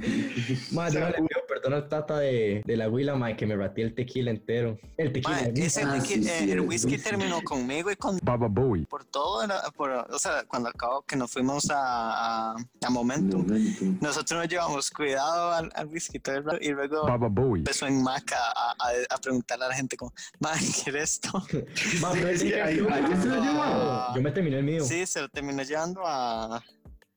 le 1.10 1.39
pido 1.60 1.62
perdón 1.62 1.74
al 1.84 1.90
tata 1.90 2.20
de, 2.20 2.62
de 2.66 2.78
la 2.78 2.90
huila, 2.90 3.16
mae, 3.16 3.36
que 3.36 3.46
me 3.46 3.56
batí 3.56 3.82
el 3.82 3.94
tequila 3.96 4.32
entero. 4.32 4.78
El 4.98 5.12
tequila. 5.12 5.36
Mae, 5.36 5.50
el 5.50 5.58
ese 5.62 5.84
Ah, 5.84 5.94
whisky- 5.96 6.24
sí, 6.24 6.30
eh, 6.30 6.36
sí, 6.40 6.52
el 6.52 6.62
whisky 6.62 6.92
dulce. 6.96 7.10
terminó 7.10 7.42
conmigo 7.42 7.92
y 7.92 7.96
con 7.96 8.20
Baba 8.24 8.48
Bowie. 8.48 8.86
por 8.86 9.04
todo, 9.06 9.44
era- 9.44 9.62
por, 9.76 9.90
o 9.92 10.20
sea, 10.20 10.44
cuando 10.48 10.70
acabó 10.70 11.02
que 11.04 11.16
nos 11.16 11.32
fuimos 11.32 11.70
a, 11.70 12.52
a, 12.52 12.56
a 12.86 12.90
Momentum, 12.90 13.42
Momentum. 13.48 13.98
nosotros 14.02 14.40
nos 14.40 14.48
llevamos 14.50 14.90
cuidado 14.92 15.52
al, 15.54 15.72
al 15.76 15.88
whisky 15.88 16.20
todo 16.20 16.36
el 16.36 16.44
rato, 16.44 16.58
y 16.62 16.70
luego 16.70 17.04
Baba 17.06 17.28
Bowie. 17.28 17.60
empezó 17.62 17.88
en 17.88 18.02
Maca 18.04 18.38
a, 18.38 18.72
a, 18.72 19.16
a 19.16 19.18
preguntarle 19.18 19.66
a 19.66 19.68
la 19.70 19.76
gente 19.76 19.98
como, 19.98 20.14
"Mae, 20.40 20.60
¿qué 20.84 20.90
es 20.92 20.96
esto? 20.96 21.32
Mae, 22.02 22.14
pero 22.14 22.30
el 22.30 22.40
Sí, 22.40 22.46
tequila- 22.50 22.66
ahí- 22.66 22.80
ahí 22.92 23.22
se 23.22 23.28
lo 23.28 23.44
llevaron. 23.44 24.16
Yo 24.16 24.22
me 24.22 24.32
terminé 24.32 24.58
el 24.60 24.64
mío. 24.64 24.84
Sí, 24.84 25.06
se 25.06 25.22
lo 25.22 25.30
terminó 25.30 25.64
llevando 25.64 26.02
a... 26.06 26.64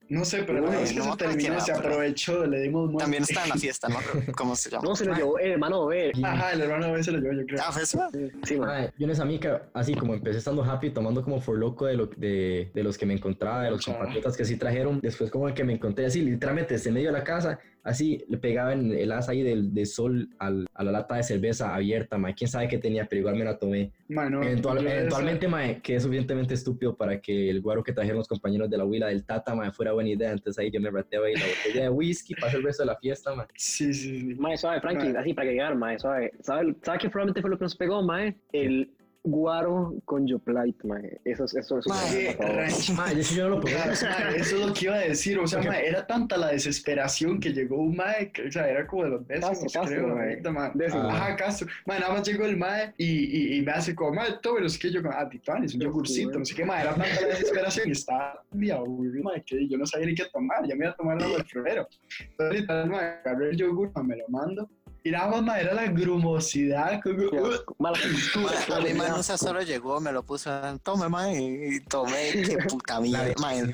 No 0.09 0.25
sé, 0.25 0.43
pero 0.43 0.62
Uy, 0.62 0.71
que 0.87 0.95
no 0.95 1.05
se 1.12 1.17
terminó, 1.17 1.61
se 1.61 1.73
aprovechó, 1.73 2.45
le 2.47 2.61
dimos 2.61 2.91
muerte. 2.91 3.05
También 3.05 3.23
está 3.23 3.45
en 3.45 3.51
la 3.51 3.57
fiesta, 3.57 3.88
¿no? 3.88 3.97
¿Cómo 4.37 4.55
se 4.57 4.71
llama? 4.71 4.85
No, 4.85 4.95
se 4.95 5.05
lo 5.05 5.15
llevó 5.15 5.38
el 5.38 5.53
hermano 5.53 5.87
B. 5.87 6.12
Ajá, 6.23 6.53
el 6.53 6.61
hermano 6.61 6.93
B 6.93 7.03
se 7.03 7.12
lo 7.12 7.19
llevó, 7.19 7.35
yo 7.35 7.47
creo. 7.47 7.61
Ah, 7.65 7.73
¿fue 7.73 7.83
eso? 7.83 8.09
Sí. 8.45 8.57
Mae, 8.57 8.93
yo 8.99 9.05
en 9.05 9.11
esa 9.11 9.25
mica, 9.25 9.71
así 9.73 9.95
como 9.95 10.15
empecé 10.15 10.38
estando 10.38 10.62
happy, 10.62 10.91
tomando 10.91 11.23
como 11.23 11.41
for 11.41 11.57
loco 11.57 11.87
de, 11.87 11.95
lo, 11.95 12.07
de, 12.07 12.71
de 12.75 12.83
los 12.83 12.99
que 12.99 13.07
me 13.07 13.15
encontraba, 13.15 13.62
de 13.62 13.71
los 13.71 13.85
compatriotas 13.85 14.37
que 14.37 14.45
sí 14.45 14.57
trajeron. 14.57 15.01
Después 15.01 15.31
como 15.31 15.53
que 15.55 15.65
me 15.65 15.73
encontré 15.75 16.07
así, 16.07 16.21
literalmente, 16.21 16.75
desde 16.75 16.91
medio 16.91 17.09
de 17.09 17.19
la 17.19 17.25
casa, 17.25 17.59
así, 17.83 18.25
le 18.29 18.38
pegaban 18.38 18.92
el 18.92 19.12
asa 19.12 19.33
ahí 19.33 19.42
del, 19.42 19.73
del 19.75 19.87
sol 19.87 20.29
al, 20.38 20.66
a 20.75 20.85
la 20.85 20.92
lata 20.92 21.16
de 21.16 21.23
cerveza 21.23 21.75
abierta, 21.75 22.18
mae. 22.18 22.35
Quién 22.35 22.49
sabe 22.49 22.68
qué 22.68 22.79
tenía, 22.79 23.07
pero 23.07 23.21
igual 23.21 23.37
me 23.37 23.45
la 23.45 23.59
tomé. 23.59 23.92
Mano, 24.09 24.42
Eventual- 24.42 24.79
yo 24.83 24.88
esa- 24.88 24.99
eventualmente, 24.99 25.49
mae, 25.49 25.81
quedé 25.83 26.01
suficientemente 26.01 26.55
estúpido 26.55 26.97
para 26.97 27.21
que 27.21 27.51
el 27.51 27.61
guaro 27.61 27.83
que 27.83 27.92
trajeron 27.92 28.18
los 28.18 28.29
compañeros 28.29 28.71
de 28.71 28.79
la 28.79 28.85
huila 28.85 29.09
del 29.09 29.25
Tata, 29.25 29.55
mae, 29.55 29.73
fuera 29.73 29.92
buena 29.92 30.11
idea. 30.11 30.33
Entonces 30.33 30.59
ahí 30.62 30.71
yo 30.71 30.81
me 30.81 30.90
rateaba 30.90 31.27
ahí 31.27 31.35
la 31.35 31.40
botella 31.47 31.83
de 31.85 31.90
whisky, 31.90 32.35
pasé 32.35 32.57
el 32.59 32.62
resto 32.62 32.83
de 32.83 32.87
la 32.87 32.97
fiesta, 32.97 33.35
mae. 33.35 33.47
Sí, 33.57 33.92
sí, 33.92 34.21
sí. 34.21 34.35
Mae, 34.38 34.57
suave, 34.57 34.81
Frankie, 34.81 35.09
Mae. 35.09 35.18
así 35.18 35.35
para 35.35 35.51
llegar, 35.51 35.77
mae, 35.77 35.99
suave. 35.99 36.33
¿Sabe, 36.40 36.75
¿Sabe 36.83 36.99
qué 36.99 37.09
probablemente 37.11 37.40
fue 37.40 37.51
lo 37.51 37.59
que 37.59 37.64
nos 37.64 37.77
pegó, 37.77 38.03
mae? 38.03 38.37
El 38.53 38.90
guaro 39.25 39.95
con 40.05 40.27
Joplite, 40.29 40.87
mae. 40.87 41.21
Eso 41.25 41.45
es, 41.45 41.55
eso 41.55 41.79
es. 41.79 41.87
Mae, 41.87 42.37
rancho. 42.39 42.93
Mae, 42.95 43.23
sí 43.23 43.37
yo 43.37 43.45
no 43.45 43.57
lo 43.57 43.61
probé. 43.61 43.77
Mae, 43.77 43.93
eso 44.37 44.57
es 44.57 44.67
lo 44.67 44.73
que 44.73 44.85
iba 44.87 44.95
a 44.97 45.01
decir, 45.01 45.39
o 45.39 45.47
sea, 45.47 45.61
Ok. 45.61 45.67
mae, 45.67 45.87
era 45.89 46.07
tanta 46.07 46.37
la 46.37 46.49
desesperación 46.49 47.39
que 47.39 47.53
llegó 47.53 47.77
un 47.77 47.97
mae, 47.97 48.33
que, 48.33 48.49
o 48.49 48.51
sea, 48.51 48.69
era 48.69 48.87
como 48.87 49.05
de 49.05 49.11
los 49.11 49.27
décimos, 49.29 49.51
Castro, 49.61 49.81
Castro, 49.81 50.03
creo, 50.03 50.17
mae. 50.17 50.29
ahorita, 50.31 50.51
mae. 50.51 50.71
Décimo. 50.75 51.03
Ajá, 51.09 51.37
Castro. 51.37 51.69
Mae, 51.87 52.01
nada 52.01 52.15
más 52.15 52.27
llegó 52.27 52.45
el 52.47 52.57
mae 52.57 52.95
y, 52.99 53.07
y, 53.07 53.59
y 53.59 53.63
me 53.63 53.73
hace 53.73 53.95
como, 53.95 54.13
mae, 54.15 54.33
todo, 54.43 54.55
pero 54.55 54.67
es 54.67 54.79
que 54.79 54.91
yo, 54.91 55.01
ah, 55.13 55.29
titanes, 55.29 55.75
un 55.75 55.81
yogurcito, 55.83 56.39
no 56.39 56.45
sé 56.45 56.55
qué, 56.55 56.65
mae, 56.65 56.83
era 56.83 56.95
tanta 56.95 57.21
la 57.21 57.27
desesperación 57.29 57.89
y 57.89 57.93
estaba 57.93 58.43
muy 58.51 58.71
aburrido, 58.71 59.23
mae, 59.25 59.43
que 59.43 59.69
yo 59.69 59.79
no 59.79 59.87
sabía 59.87 60.07
ni 60.09 60.15
qué 60.15 60.25
tomar, 60.33 60.67
ya 60.67 60.75
me 60.75 60.85
iba 60.85 60.93
a 60.93 60.97
tomar 60.97 61.23
algo 61.23 61.37
del 61.37 61.47
florero. 61.47 61.89
Entonces, 62.21 62.61
literal, 62.61 62.89
mae, 62.91 63.07
agarré 63.25 63.51
el 63.51 63.57
yogur, 63.57 63.93
mae, 63.95 64.05
me 64.05 64.17
lo 64.17 64.29
mando, 64.29 64.69
y 65.05 65.11
nada 65.11 65.41
más, 65.41 65.61
era 65.61 65.75
la 65.75 65.87
grumosidad, 65.87 67.01
uh. 67.05 67.73
Mala 67.79 67.99
a 67.99 68.81
mi 68.81 68.95
mano 68.95 69.17
o 69.17 69.23
sea, 69.23 69.37
solo 69.37 69.62
llegó, 69.62 70.01
me 70.01 70.12
lo 70.12 70.23
puso, 70.23 70.51
tome, 70.83 71.09
mae, 71.09 71.41
y 71.41 71.81
tomé, 71.81 72.31
qué 72.33 72.57
puta 72.69 73.01
mierda, 73.01 73.35
mae, 73.41 73.73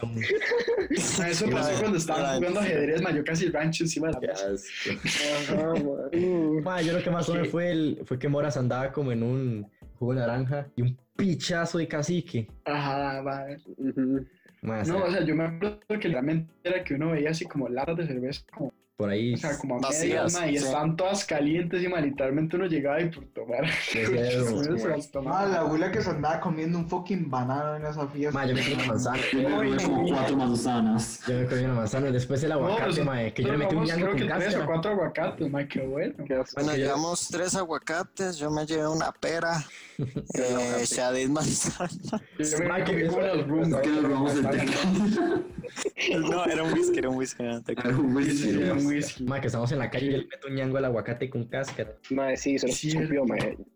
eso 0.91 1.47
pasó 1.51 1.81
cuando 1.81 1.99
estaban 1.99 2.39
jugando 2.39 2.61
ajedrez, 2.61 3.03
mae, 3.03 3.15
yo 3.15 3.25
casi 3.25 3.49
rancho 3.49 3.85
encima 3.85 4.09
de 4.09 4.13
la 4.15 4.21
mesa. 4.21 4.47
Ajá. 5.49 5.75
Uh, 6.19 6.61
yo 6.85 6.93
lo 6.93 7.03
que 7.03 7.11
más 7.11 7.27
tomé 7.27 7.45
fue, 7.45 7.71
el, 7.71 8.03
fue 8.05 8.19
que 8.19 8.29
Moras 8.29 8.57
andaba 8.57 8.93
como 8.93 9.13
en 9.13 9.23
un 9.23 9.71
jugo 9.99 10.15
de 10.15 10.21
naranja 10.21 10.67
y 10.77 10.83
un 10.83 10.99
pichazo 11.17 11.79
de 11.79 11.89
cacique. 11.89 12.49
Ajá, 12.65 13.23
ujú. 13.77 14.27
Mae, 14.63 14.85
No, 14.87 15.05
o 15.05 15.11
sea, 15.11 15.25
yo 15.25 15.35
me 15.35 15.45
acuerdo 15.45 15.81
que 16.01 16.09
realmente 16.09 16.51
era 16.65 16.83
que 16.83 16.95
uno 16.95 17.11
veía 17.13 17.31
así 17.31 17.45
como 17.47 17.69
latas 17.69 17.97
de 17.97 18.07
cerveza, 18.07 18.43
como, 18.55 18.73
por 18.99 19.11
ahí. 19.11 19.35
o 19.35 19.37
sea, 19.37 19.57
como 19.57 19.77
a 19.77 19.79
Vacías, 19.79 20.03
medias, 20.03 20.33
ma, 20.35 20.47
y 20.49 20.59
sí. 20.59 20.65
estaban 20.65 20.97
todas 20.97 21.25
calientes 21.25 21.81
y 21.81 21.87
ma, 21.87 22.01
literalmente 22.01 22.57
uno 22.57 22.67
llegaba 22.67 23.01
y 23.01 23.09
por 23.09 23.25
tomar. 23.27 23.65
Las 23.95 25.11
Ah, 25.15 25.47
la 25.49 25.61
abuela 25.61 25.93
que 25.93 26.01
se 26.03 26.11
andaba 26.11 26.41
comiendo 26.41 26.79
un 26.79 26.89
fucking 26.89 27.31
banano 27.31 27.77
en 27.77 27.87
esa 27.87 28.09
fiesta. 28.09 28.37
Mae, 28.37 28.49
yo 28.49 28.55
me 28.57 28.63
comí 28.63 28.75
una 28.75 28.87
manzana. 28.87 29.19
Yo 29.33 29.39
me 29.49 29.57
comí 29.57 29.77
como 29.85 30.09
cuatro 30.09 30.37
manzanas. 30.37 31.21
Yo 31.29 31.35
me 31.35 31.47
comí 31.47 31.61
una 31.63 31.75
manzana. 31.75 32.11
Después 32.11 32.43
el 32.43 32.51
aguacate, 32.53 32.81
nosotros- 32.87 33.07
mae, 33.07 33.33
que 33.33 33.43
yo 33.45 33.53
le 33.53 33.59
metí 33.59 33.77
un 33.77 33.85
ñango 33.85 34.01
creo 34.01 34.11
con 34.11 34.19
que 34.19 34.25
tres 34.27 34.37
o 34.37 34.41
cáscara. 34.45 34.67
cuatro 34.67 34.91
aguacates, 34.91 35.51
ma, 35.53 35.69
qué 35.69 35.81
bueno. 35.83 36.15
Bueno, 36.57 36.75
llevamos 36.75 37.29
tres 37.29 37.55
aguacates, 37.55 38.37
yo 38.37 38.51
me 38.51 38.67
llevé 38.67 38.89
una 38.89 39.13
pera, 39.13 39.65
eh, 39.99 40.85
Shadid 40.85 41.29
manzana. 41.29 41.89
Yo 42.37 42.59
me 42.59 42.67
Ma, 42.69 42.83
que 42.83 42.93
comí 42.95 43.07
como 43.07 43.21
los 43.21 43.47
rumbos. 43.47 43.81
¿Qué 43.81 43.89
nos 43.91 44.03
robamos 44.03 44.35
el 44.35 44.51
tequila? 44.51 45.43
No, 46.21 46.45
era 46.47 46.63
un 46.63 46.73
whisky, 46.73 46.99
era 46.99 47.09
un 47.11 47.17
whisky. 47.17 47.43
no 47.45 47.63
Era 47.69 47.91
un 47.97 48.17
whisky. 48.17 48.53
Era 48.91 48.97
whisky. 49.07 49.25
Mae, 49.25 49.41
que 49.41 49.47
estamos 49.49 49.73
en 49.73 49.79
la 49.79 49.91
calle 49.91 50.07
y 50.07 50.11
yo 50.13 50.19
le 50.19 50.27
meto 50.27 50.49
un 50.49 50.55
ñango 50.55 50.79
al 50.79 50.85
aguacate 50.87 51.31
con 51.31 51.45
cáscara. 51.47 51.97
Mae, 52.11 52.37
sí, 52.37 52.59
se 52.59 52.67
lo 52.69 52.73
Sí, 52.73 52.89
escupió. 52.89 53.25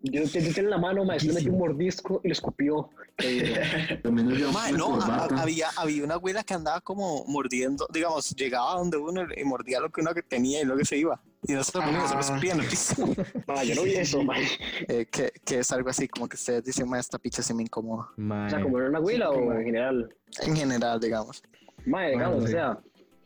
Yo 0.02 0.22
te 0.22 0.40
yo 0.40 0.46
tenía 0.54 0.58
en 0.58 0.70
la 0.70 0.78
mano, 0.78 1.04
mae, 1.04 1.20
se 1.20 1.26
le 1.28 1.34
metió 1.34 1.52
un 1.52 1.58
mordisco 1.58 2.20
y 2.24 2.28
lo 2.28 2.32
escupió. 2.32 2.90
Eh, 3.18 4.00
una 4.04 4.70
no, 4.72 5.00
a- 5.00 5.24
había, 5.42 5.68
había 5.76 6.04
una 6.04 6.14
abuela 6.14 6.42
que 6.42 6.54
andaba 6.54 6.80
como 6.80 7.24
mordiendo, 7.26 7.86
digamos, 7.92 8.30
llegaba 8.34 8.74
donde 8.74 8.96
uno 8.96 9.22
y 9.36 9.44
mordía 9.44 9.80
lo 9.80 9.90
que 9.90 10.00
uno 10.00 10.14
que 10.14 10.22
tenía 10.22 10.62
y 10.62 10.64
luego 10.64 10.84
se 10.84 10.96
iba. 10.96 11.20
Y 11.46 11.52
nosotros 11.54 11.84
Ah. 11.86 12.38
pies 12.40 12.52
en 12.54 12.60
el 12.60 12.66
piso. 12.66 12.94
Ma, 13.48 13.64
yo 13.64 13.74
no 13.74 13.82
vi 13.82 13.94
eso, 13.94 14.22
ma. 14.22 14.34
Eh, 14.88 15.06
que, 15.10 15.32
que 15.44 15.58
es 15.58 15.72
algo 15.72 15.90
así 15.90 16.06
como 16.08 16.28
que 16.28 16.36
ustedes 16.36 16.64
dicen, 16.64 16.88
"Ma, 16.88 16.98
esta 16.98 17.18
picha 17.18 17.42
sí 17.42 17.52
me 17.54 17.62
incomoda. 17.62 18.08
O 18.16 18.20
Mae. 18.20 18.50
sea, 18.50 18.60
como 18.62 18.78
en 18.78 18.86
una 18.86 19.00
huila 19.00 19.28
Sí, 19.32 19.38
o 19.38 19.52
en 19.52 19.64
general. 19.64 20.14
En 20.42 20.56
general, 20.56 21.00
digamos. 21.00 21.42
Mae, 21.84 22.10
digamos, 22.12 22.40
Bueno, 22.40 22.44
o 22.44 22.46
sí. 22.46 22.52
sea, 22.52 22.74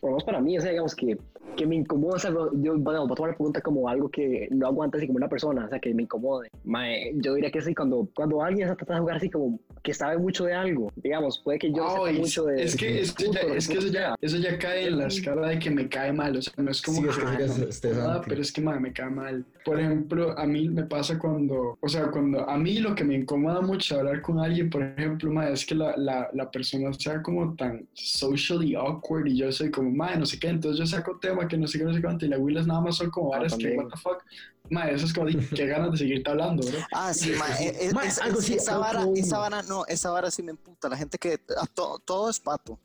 por 0.00 0.10
lo 0.10 0.16
menos 0.16 0.24
para 0.24 0.40
mí, 0.40 0.56
o 0.58 0.60
sea, 0.60 0.70
digamos 0.70 0.94
que, 0.94 1.16
que 1.56 1.66
me 1.66 1.76
incomoda, 1.76 2.16
o 2.16 2.18
sea, 2.18 2.30
yo 2.30 2.76
bueno, 2.78 3.06
voy 3.06 3.12
a 3.12 3.14
tomar 3.14 3.30
la 3.30 3.36
pregunta 3.36 3.60
como 3.60 3.88
algo 3.88 4.08
que 4.10 4.48
no 4.50 4.66
aguanta 4.66 4.98
así 4.98 5.06
como 5.06 5.16
una 5.18 5.28
persona, 5.28 5.64
o 5.66 5.68
sea, 5.68 5.78
que 5.78 5.94
me 5.94 6.02
incomode. 6.02 6.48
Mae, 6.64 7.12
yo 7.16 7.34
diría 7.34 7.50
que 7.50 7.60
sí, 7.62 7.74
cuando, 7.74 8.08
cuando 8.14 8.42
alguien 8.42 8.68
se 8.68 8.76
trata 8.76 8.94
de 8.94 9.00
jugar 9.00 9.16
así 9.16 9.30
como 9.30 9.58
que 9.82 9.94
sabe 9.94 10.18
mucho 10.18 10.44
de 10.44 10.52
algo, 10.54 10.90
digamos, 10.96 11.40
puede 11.44 11.58
que 11.58 11.70
yo 11.72 11.88
sepa 11.88 12.06
Ay, 12.08 12.18
mucho 12.18 12.44
de... 12.44 12.62
es 12.62 12.76
que, 12.76 13.00
es 13.00 13.12
que, 13.12 13.30
ya, 13.30 13.40
es 13.54 13.68
que 13.68 13.78
eso, 13.78 13.88
ya, 13.88 14.14
eso 14.20 14.36
ya 14.38 14.58
cae 14.58 14.88
en 14.88 14.98
la 14.98 15.06
escala 15.06 15.48
de 15.48 15.58
que 15.58 15.70
me 15.70 15.88
cae 15.88 16.12
mal, 16.12 16.36
o 16.36 16.42
sea, 16.42 16.52
no 16.56 16.70
es 16.70 16.82
como 16.82 17.00
Sí, 17.02 17.08
es 17.08 17.16
que 17.16 17.24
"Ah, 17.24 17.34
eso 17.38 17.52
es 17.52 17.58
me 17.58 17.64
estresante". 17.66 18.00
incomoda, 18.02 18.22
pero 18.26 18.42
es 18.42 18.52
que 18.52 18.60
madre, 18.60 18.80
me 18.80 18.92
cae 18.92 19.10
mal. 19.10 19.44
Por 19.64 19.80
ejemplo, 19.80 20.38
a 20.38 20.44
mí 20.46 20.68
me 20.68 20.82
pasa 20.84 21.18
cuando, 21.18 21.78
o 21.80 21.88
sea, 21.88 22.10
cuando 22.10 22.48
a 22.48 22.58
mí 22.58 22.78
lo 22.80 22.94
que 22.94 23.04
me 23.04 23.14
incomoda 23.14 23.60
mucho 23.60 23.98
hablar 23.98 24.20
con 24.22 24.40
alguien, 24.40 24.68
por 24.70 24.82
ejemplo, 24.82 25.30
madre, 25.32 25.54
es 25.54 25.64
que 25.64 25.74
la, 25.74 25.96
la, 25.96 26.28
la 26.32 26.50
persona 26.50 26.92
sea 26.92 27.22
como 27.22 27.54
tan 27.54 27.86
socially 27.92 28.74
awkward 28.74 29.26
y 29.26 29.36
yo 29.38 29.50
soy 29.52 29.70
como, 29.70 29.90
madre, 29.90 30.18
no 30.18 30.26
sé 30.26 30.38
qué, 30.38 30.48
entonces 30.48 30.78
yo 30.80 30.86
saco 30.86 31.18
tema 31.36 31.48
que 31.48 31.56
no 31.58 31.66
sé 31.66 31.78
qué, 31.78 31.84
no 31.84 31.94
sé 31.94 32.00
cuánto, 32.02 32.26
y 32.26 32.28
las 32.28 32.38
Willas 32.38 32.66
nada 32.66 32.80
más 32.80 32.96
son 32.96 33.10
como 33.10 33.32
Ah, 33.34 33.38
varas 33.38 33.52
que, 33.54 33.62
también. 33.64 33.84
what 33.84 33.90
the 33.92 33.98
fuck. 34.00 34.22
Madre, 34.70 34.94
eso 34.96 35.06
es 35.06 35.12
como, 35.12 35.26
"Di, 35.26 35.36
qué 35.36 35.66
ganas 35.66 35.92
de 35.92 35.98
seguirte 35.98 36.30
hablando, 36.30 36.66
bro. 36.66 36.78
Ah, 36.92 37.14
sí, 37.14 37.32
ma, 37.38 37.46
eh, 37.60 37.76
eh, 37.80 37.90
Ma, 37.94 38.04
es- 38.04 38.18
algo 38.20 38.40
es- 38.40 38.46
sí, 38.46 38.54
esa, 38.54 38.72
algo 38.72 38.84
vara, 38.84 39.00
como- 39.02 39.16
esa 39.16 39.38
vara, 39.38 39.62
no, 39.62 39.86
esa 39.86 40.10
vara 40.10 40.30
sí 40.30 40.42
me 40.42 40.50
emputa. 40.52 40.88
La 40.88 40.96
gente 40.96 41.18
que 41.18 41.40
ah, 41.56 41.66
to- 41.72 42.00
todo 42.04 42.28
es 42.30 42.40
pato. 42.40 42.78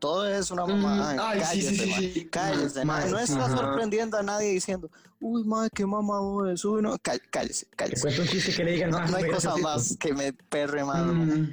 Todo 0.00 0.28
es 0.28 0.50
una 0.52 0.64
mamá. 0.64 1.14
Mm, 1.14 1.18
Ay, 1.20 1.40
ay, 1.44 1.60
sí, 1.60 1.74
sí, 1.76 1.76
cállese, 1.76 1.84
sí, 1.84 1.90
ma, 1.90 1.96
sí. 1.98 2.28
cállese. 2.30 2.84
Ma, 2.84 2.98
ma, 3.00 3.06
no 3.06 3.18
está 3.18 3.44
ajá. 3.46 3.56
sorprendiendo 3.56 4.16
a 4.16 4.22
nadie 4.22 4.50
diciendo, 4.52 4.88
uy, 5.20 5.42
madre, 5.44 5.70
qué 5.74 5.84
mamá 5.86 6.20
es. 6.52 6.64
Uy, 6.64 6.82
no, 6.82 6.96
Cá- 6.98 7.18
cállese, 7.30 7.66
Te 7.66 7.76
cállese. 7.76 8.02
cuento 8.02 8.22
un 8.22 8.28
chiste 8.28 8.52
que 8.54 8.62
le 8.64 8.72
digan, 8.72 8.90
No, 8.90 8.98
"Ah, 8.98 9.06
no 9.10 9.16
hay 9.16 9.24
cosa 9.24 9.48
graciosito". 9.56 9.68
más 9.68 9.96
que 9.98 10.12
me 10.14 10.32
perre, 10.32 10.84
mano. 10.84 11.12
Mm, 11.14 11.52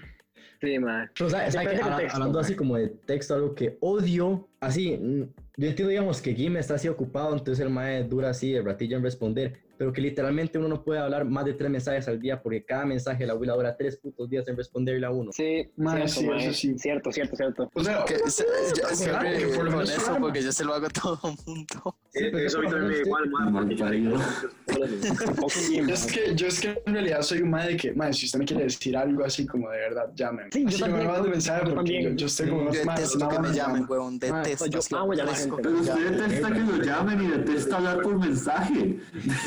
Sí, 0.62 0.80
mae. 0.80 1.10
Pero, 1.18 1.30
del 1.30 1.36
Habla- 1.58 1.80
contexto, 1.82 2.16
hablando 2.16 2.40
mae. 2.40 2.46
así 2.46 2.56
como 2.56 2.76
de 2.78 2.88
texto, 2.88 3.34
algo 3.36 3.54
que 3.56 3.78
odio, 3.82 4.48
así, 4.62 4.96
mm, 4.98 5.24
yo 5.58 5.68
entiendo, 5.68 5.90
digamos, 5.90 6.22
que 6.22 6.34
Jim 6.34 6.58
está 6.58 6.76
así 6.76 6.88
ocupado, 6.88 7.34
entonces 7.36 7.60
el 7.66 7.70
mae 7.72 8.04
dura 8.04 8.30
así 8.30 8.54
el 8.54 8.66
ratillo 8.66 8.98
en 8.98 9.04
responder, 9.04 9.60
pero 9.78 9.92
que 9.92 10.00
literalmente 10.02 10.58
uno 10.58 10.68
no 10.70 10.84
puede 10.84 11.00
hablar 11.02 11.26
más 11.26 11.44
de 11.46 11.54
tres 11.54 11.70
mensajes 11.70 12.08
al 12.08 12.20
día 12.20 12.42
porque 12.42 12.64
cada 12.64 12.86
mensaje 12.86 13.26
la 13.26 13.34
abuela 13.34 13.54
dura 13.56 13.76
tres 13.76 13.98
putos 13.98 14.30
días 14.30 14.48
en 14.48 14.56
responderle 14.56 15.06
a 15.06 15.12
uno. 15.12 15.32
Sí, 15.34 15.70
Mae, 15.76 16.08
cierto, 16.08 16.14
sí, 16.22 16.26
mae. 16.28 16.44
eso 16.46 16.54
sí. 16.54 16.78
Cierto, 16.80 17.12
cierto, 17.12 17.36
cierto. 17.36 17.70
O 17.74 17.84
sea, 17.84 18.06
Que 18.06 18.18
se- 18.30 18.46
yo 18.78 18.88
siempre 18.96 19.38
que 19.38 19.46
por 19.48 19.72
con 19.74 19.82
eso, 19.84 20.06
arma. 20.12 20.20
porque 20.28 20.42
yo 20.44 20.52
se 20.54 20.64
lo 20.64 20.74
hago 20.74 20.86
a 20.86 20.90
todo 20.90 21.20
el 21.26 21.38
mundo. 21.46 21.96
Sí, 22.10 22.24
pero 22.32 22.40
Eso 22.40 22.60
a 22.60 22.62
mí 22.62 22.68
también 22.70 22.88
me 22.88 22.96
da 22.96 23.02
igual, 23.02 23.52
porque 23.52 23.76
yo 23.76 23.86
Yo 24.66 25.94
es, 25.94 26.06
mae. 26.06 26.14
que, 26.14 26.36
yo 26.36 26.48
es 26.48 26.60
que 26.62 26.82
en 26.86 26.94
realidad 26.94 27.22
soy 27.22 27.42
un 27.42 27.50
madre 27.50 27.72
de 27.74 27.78
que, 27.78 27.94
madre, 27.94 28.14
si 28.14 28.26
usted 28.26 28.40
me 28.40 28.46
quiere 28.46 28.64
decir 28.64 28.96
algo 28.96 29.24
así 29.26 29.46
como 29.46 29.70
de 29.70 29.78
verdad, 29.78 30.10
llame. 30.16 30.44
Sí, 30.52 30.62
yo 30.64 30.68
así 30.70 30.80
también, 30.80 31.06
me 31.06 31.12
manda 31.12 31.30
mensaje 31.30 31.60
yo 31.66 31.76
porque 31.76 31.92
también. 31.94 32.04
yo, 32.12 32.16
yo 32.18 32.26
estoy 32.28 32.50
como, 32.50 32.72
Yo 32.72 32.86
"Madre, 32.86 33.02
detesto 33.02 33.20
no, 33.20 33.30
que 33.30 33.40
me 33.40 33.54
llamen, 33.54 33.82
no". 33.82 33.88
weón. 33.88 34.20
Detesto. 34.20 34.66
yo 34.68 34.80
amo 34.98 35.14
llamar 35.14 35.36
Pero 35.58 35.70
me 35.72 35.80
usted 35.82 36.12
detesta 36.12 36.54
que 36.54 36.60
lo 36.60 36.78
llamen 36.84 37.22
y 37.24 37.28
detesta 37.28 37.78
hablar 37.78 38.02
por 38.02 38.18
mensaje. 38.20 39.00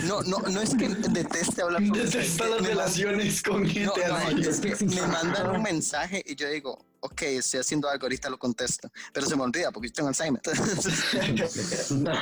No, 0.07 0.23
no, 0.23 0.39
no 0.41 0.61
es 0.61 0.75
que 0.75 0.89
deteste 0.89 1.63
hablar 1.63 1.83
por 1.87 1.97
mensaje, 1.97 2.19
Detesta 2.19 2.47
las 2.49 2.63
me 2.63 2.69
relaciones 2.69 3.43
con 3.43 3.63
No, 3.63 3.69
gente 3.69 4.01
no, 4.09 4.29
es 4.51 4.61
que 4.61 4.85
me 4.87 5.03
mandan 5.03 5.51
un 5.57 5.63
mensaje 5.63 6.23
y 6.27 6.35
yo 6.35 6.49
digo, 6.49 6.85
ok, 7.01 7.23
estoy 7.23 7.61
haciendo 7.61 7.89
algo, 7.89 8.05
ahorita 8.07 8.29
lo 8.31 8.39
contesto, 8.39 8.91
pero 9.13 9.27
se 9.27 9.37
me 9.37 9.43
olvida 9.43 9.71
porque 9.71 9.89
yo 9.89 9.95
tengo 9.95 10.09
Alzheimer. 10.09 10.41
Entonces, 10.45 11.91
No. 11.93 12.13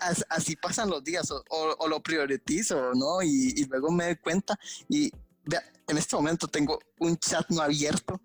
as- 0.00 0.24
así 0.30 0.56
pasan 0.56 0.88
los 0.90 1.02
días, 1.04 1.30
o, 1.30 1.42
o- 1.50 1.76
o 1.78 1.88
lo 1.88 2.02
prioritizo, 2.02 2.92
¿no? 2.94 3.22
Y, 3.22 3.52
y 3.56 3.64
luego 3.66 3.90
me 3.90 4.04
doy 4.06 4.16
cuenta 4.16 4.58
y 4.88 5.10
vea, 5.44 5.62
en 5.88 5.98
este 5.98 6.16
momento 6.16 6.48
tengo 6.48 6.78
un 6.98 7.16
chat 7.18 7.48
no 7.50 7.60
abierto 7.62 8.20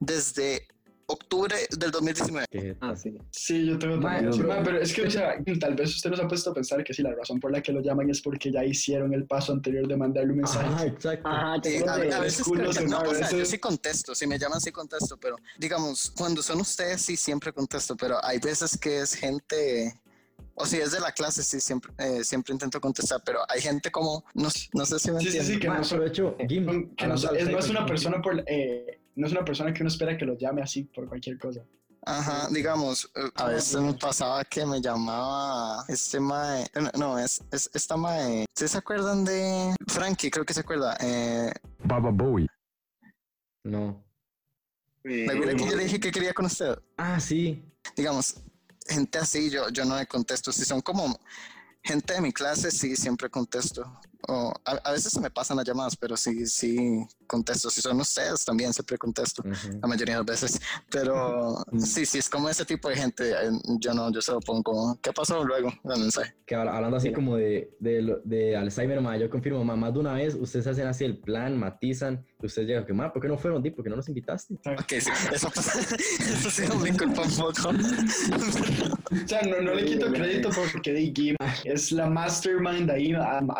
desde 0.00 0.66
octubre 1.06 1.54
del 1.76 1.90
2019. 1.90 2.46
Que- 2.50 2.76
Ah, 2.80 2.94
sí. 2.96 3.16
Sí, 3.30 3.66
yo 3.66 3.78
tengo 3.78 4.00
también. 4.00 4.32
Sí, 4.32 4.40
pero- 4.64 4.80
es 4.80 4.92
que, 4.92 5.02
o 5.06 5.10
sea, 5.10 5.34
tal 5.60 5.74
vez 5.74 5.94
usted 5.94 6.10
nos 6.10 6.20
ha 6.20 6.28
puesto 6.28 6.50
a 6.50 6.54
pensar 6.54 6.82
que 6.84 6.94
sí, 6.94 7.02
la 7.02 7.14
razón 7.14 7.40
por 7.40 7.52
la 7.52 7.62
que 7.62 7.72
lo 7.72 7.80
llaman 7.80 8.08
es 8.10 8.20
porque 8.22 8.50
ya 8.52 8.64
hicieron 8.64 9.12
el 9.14 9.26
paso 9.26 9.52
anterior 9.52 9.86
de 9.86 9.96
mandarle 9.96 10.30
un 10.32 10.38
mensaje. 10.38 10.66
Ajá, 10.66 10.86
exacto. 10.86 11.28
Ajá, 11.28 11.56
Eh, 11.56 11.70
digo 11.70 11.88
a, 11.88 11.94
a 11.94 12.20
veces 12.20 12.44
culo 12.44 12.70
creo 12.70 12.72
que- 12.72 12.86
no, 12.90 13.00
o 13.00 13.14
sea, 13.14 13.30
yo 13.30 13.44
sí 13.44 13.58
contesto, 13.58 14.14
si 14.14 14.26
me 14.26 14.38
llaman 14.38 14.60
sí 14.60 14.70
contesto, 14.72 15.16
pero 15.18 15.36
digamos, 15.58 16.12
cuando 16.16 16.42
son 16.42 16.60
ustedes 16.60 17.02
sí 17.02 17.16
siempre 17.16 17.52
contesto, 17.52 17.96
pero 17.96 18.22
hay 18.24 18.38
veces 18.38 18.76
que 18.78 19.00
es 19.00 19.14
gente, 19.14 19.94
o 20.54 20.64
si 20.66 20.76
es 20.78 20.92
de 20.92 21.00
la 21.00 21.12
clase 21.12 21.42
sí 21.42 21.60
siempre, 21.60 21.92
eh, 21.98 22.22
siempre 22.24 22.52
intento 22.54 22.80
contestar, 22.80 23.20
pero 23.24 23.40
hay 23.48 23.60
gente 23.60 23.90
como, 23.90 24.24
no, 24.34 24.50
sé- 24.50 24.68
no 24.72 24.86
sé 24.86 24.98
si 24.98 25.10
me 25.10 25.20
Sí, 25.20 25.30
sí, 25.30 25.36
entienden. 25.38 25.54
sí, 25.54 25.60
que 25.60 25.68
Ma, 25.68 25.78
no 25.98 26.04
hecho, 26.04 26.36
Jim, 26.48 26.94
que 26.96 27.06
no, 27.06 27.14
es, 27.14 27.24
no 27.50 27.58
es 27.58 27.68
una 27.70 27.84
persona 27.86 28.22
por, 28.22 28.42
eh, 28.46 29.00
no 29.16 29.26
es 29.26 29.32
una 29.32 29.44
persona 29.44 29.72
que 29.72 29.82
uno 29.82 29.88
espera 29.88 30.16
que 30.16 30.24
lo 30.24 30.36
llame 30.36 30.62
así 30.62 30.84
por 30.84 31.08
cualquier 31.08 31.38
cosa. 31.38 31.64
Ajá, 32.06 32.48
digamos, 32.50 33.10
eh, 33.14 33.30
a 33.36 33.46
veces 33.46 33.80
me 33.80 33.94
pasaba 33.94 34.44
que 34.44 34.66
me 34.66 34.80
llamaba 34.80 35.84
este 35.88 36.20
mae, 36.20 36.66
no, 36.74 36.90
no, 36.98 37.18
es, 37.18 37.42
es 37.50 37.70
esta 37.72 37.96
mae, 37.96 38.44
¿sí 38.54 38.68
se 38.68 38.76
acuerdan 38.76 39.24
de 39.24 39.74
Frankie? 39.88 40.30
Creo 40.30 40.44
que 40.44 40.52
se 40.52 40.60
acuerda, 40.60 40.96
eh, 41.00 41.50
Baba 41.82 42.10
Bowie. 42.10 42.46
No. 43.64 44.04
Eh, 45.04 45.26
¿me 45.26 45.56
que 45.56 45.70
yo 45.70 45.76
le 45.76 45.84
dije 45.84 45.98
que 45.98 46.10
quería 46.10 46.34
con 46.34 46.44
usted? 46.44 46.78
Ah, 46.98 47.18
sí. 47.18 47.62
digamos, 47.96 48.36
gente 48.86 49.18
así, 49.18 49.50
yo, 49.50 49.68
yo 49.70 49.84
no 49.84 49.96
le 49.96 50.06
contesto. 50.06 50.52
Si 50.52 50.64
son 50.64 50.80
como 50.80 51.18
gente 51.82 52.14
de 52.14 52.20
mi 52.20 52.32
clase, 52.32 52.70
sí, 52.70 52.96
siempre 52.96 53.30
contesto. 53.30 54.00
O 54.28 54.52
a, 54.64 54.70
a 54.72 54.92
veces 54.92 55.12
se 55.12 55.20
me 55.20 55.30
pasan 55.30 55.56
las 55.56 55.66
llamadas, 55.66 55.96
pero 55.96 56.16
sí, 56.16 56.46
sí 56.46 57.06
contesto. 57.26 57.68
Si 57.70 57.80
son 57.80 58.00
ustedes, 58.00 58.44
también 58.44 58.72
siempre 58.72 58.96
contesto. 58.98 59.42
Ujú. 59.42 59.78
La 59.82 59.88
mayoría 59.88 60.14
de 60.14 60.20
las 60.24 60.26
veces. 60.42 60.60
Pero 60.90 61.56
sí, 61.78 62.06
sí, 62.06 62.18
es 62.18 62.28
como 62.28 62.48
ese 62.48 62.64
tipo 62.64 62.88
de 62.88 62.96
gente. 62.96 63.30
eh, 63.30 63.50
Yo 63.80 63.92
no, 63.94 64.10
yo 64.12 64.20
se 64.20 64.32
lo 64.32 64.40
pongo. 64.40 64.98
¿Qué 65.02 65.12
pasó 65.12 65.44
luego? 65.44 65.72
El 65.84 66.00
mensaje. 66.00 66.34
Que 66.46 66.54
habla- 66.54 66.76
hablando 66.76 66.96
así 66.96 67.12
como 67.12 67.36
de, 67.36 67.74
de, 67.80 68.16
de 68.24 68.56
Alzheimer, 68.56 69.00
ma, 69.00 69.16
yo 69.16 69.28
confirmo, 69.30 69.64
ma, 69.64 69.76
más 69.76 69.92
de 69.94 70.00
una 70.00 70.12
vez 70.14 70.34
ustedes 70.34 70.66
hacen 70.66 70.86
así 70.86 71.04
el 71.04 71.18
plan, 71.18 71.56
matizan, 71.58 72.24
y 72.42 72.46
ustedes 72.46 72.68
llegan, 72.68 72.84
que, 72.86 72.92
ma, 72.92 73.12
¿por 73.12 73.22
qué 73.22 73.28
no 73.28 73.38
fueron? 73.38 73.62
Di, 73.62 73.70
¿Por 73.70 73.82
qué 73.84 73.90
no 73.90 73.96
nos 73.96 74.08
invitaste? 74.08 74.54
Ok, 74.54 74.92
sí, 75.00 75.10
eso, 75.32 75.48
eso 76.18 76.50
sí 76.50 76.62
no 76.68 76.76
me 76.76 76.94
culpa 76.96 77.22
un 77.22 77.30
poco. 77.36 77.68
O 79.14 79.28
sea, 79.28 79.42
no, 79.42 79.60
no 79.60 79.74
le 79.74 79.84
quito 79.84 80.06
crédito 80.12 80.50
porque 80.72 80.92
di 80.92 81.34
es 81.64 81.92
la 81.92 82.08
mastermind 82.10 82.90
ahí 82.90 83.12
am- 83.14 83.50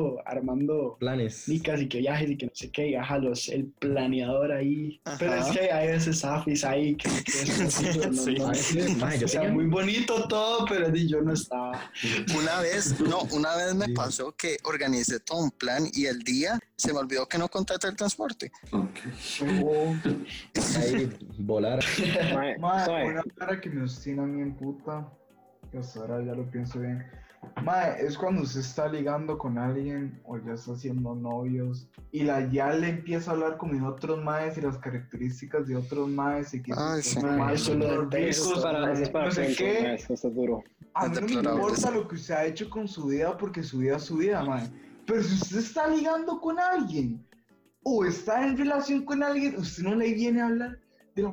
armando, 0.00 0.22
armando 0.26 0.96
Planes. 0.98 1.48
nicas 1.48 1.80
y 1.80 1.88
que 1.88 1.98
viajes 1.98 2.30
y 2.30 2.36
que 2.36 2.46
no 2.46 2.52
sé 2.54 2.70
qué, 2.70 2.88
y 2.90 2.94
ajá, 2.94 3.18
los, 3.18 3.48
el 3.48 3.66
planeador 3.78 4.52
ahí. 4.52 5.00
Pero 5.18 5.34
es 5.34 5.42
Ajá. 5.42 5.52
que 5.52 5.72
hay 5.72 5.88
veces 5.88 6.24
afis 6.24 6.64
ahí 6.64 6.96
que, 6.96 7.08
que 7.24 7.32
es 9.24 9.52
muy 9.52 9.66
bonito 9.66 10.26
todo, 10.28 10.64
pero 10.66 10.90
di, 10.90 11.08
yo 11.08 11.20
no 11.22 11.32
estaba. 11.32 11.90
Una 12.38 12.60
vez, 12.60 13.00
no, 13.00 13.22
una 13.32 13.56
vez 13.56 13.74
me 13.74 13.86
Sí. 13.86 13.92
pasó 13.94 14.32
que 14.36 14.56
organicé 14.64 15.18
todo 15.20 15.38
un 15.44 15.50
plan 15.50 15.84
y 15.92 16.06
el 16.06 16.20
día 16.20 16.58
se 16.76 16.92
me 16.92 16.98
olvidó 17.00 17.26
que 17.26 17.38
no 17.38 17.48
contraté 17.48 17.88
el 17.88 17.96
transporte. 17.96 18.52
Ok. 18.72 18.98
ahí 20.78 21.10
volar. 21.38 21.82
suave. 22.84 23.08
una 23.08 23.22
cara 23.36 23.60
que 23.60 23.70
me 23.70 23.82
obstina 23.82 24.24
bien 24.24 24.54
puta, 24.54 25.08
que 25.70 25.78
hasta 25.78 26.00
ahora 26.00 26.22
ya 26.24 26.34
lo 26.34 26.48
pienso 26.50 26.78
bien. 26.80 27.04
Mae, 27.62 28.04
es 28.04 28.16
cuando 28.16 28.42
usted 28.42 28.60
está 28.60 28.88
ligando 28.88 29.38
con 29.38 29.58
alguien 29.58 30.20
o 30.24 30.38
ya 30.38 30.54
está 30.54 30.72
haciendo 30.72 31.14
novios 31.14 31.88
y 32.12 32.22
la 32.22 32.48
ya 32.50 32.72
le 32.72 32.88
empieza 32.88 33.30
a 33.30 33.34
hablar 33.34 33.56
con 33.56 33.72
mis 33.72 33.82
otros 33.82 34.22
maes 34.22 34.56
y 34.58 34.60
las 34.60 34.78
características 34.78 35.66
de 35.66 35.76
otros 35.76 36.08
maes 36.08 36.52
y 36.54 36.62
que 36.62 36.72
Ay, 36.76 37.02
sí. 37.02 37.18
maes 37.20 37.62
son 37.62 37.80
lo 37.80 38.02
los 38.04 38.14
no 39.12 39.30
sé 39.30 39.54
qué. 39.56 39.80
mae, 39.82 39.94
eso 39.94 40.30
duro. 40.30 40.62
A 40.94 41.08
mí 41.08 41.14
no 41.20 41.26
me 41.26 41.32
importa 41.32 41.90
lo 41.90 42.08
que 42.08 42.16
usted 42.16 42.34
ha 42.34 42.44
hecho 42.44 42.68
con 42.68 42.88
su 42.88 43.06
vida 43.06 43.36
porque 43.36 43.62
su 43.62 43.78
vida 43.78 43.96
es 43.96 44.04
su 44.04 44.16
vida, 44.16 44.42
mae. 44.44 44.68
Pero 45.06 45.22
si 45.22 45.34
usted 45.34 45.58
está 45.58 45.88
ligando 45.88 46.40
con 46.40 46.58
alguien 46.58 47.24
o 47.82 48.04
está 48.04 48.46
en 48.46 48.56
relación 48.56 49.04
con 49.04 49.22
alguien, 49.22 49.56
usted 49.56 49.82
no 49.82 49.94
le 49.94 50.12
viene 50.14 50.40
a 50.40 50.46
hablar 50.46 50.78
de 51.14 51.22
la 51.22 51.32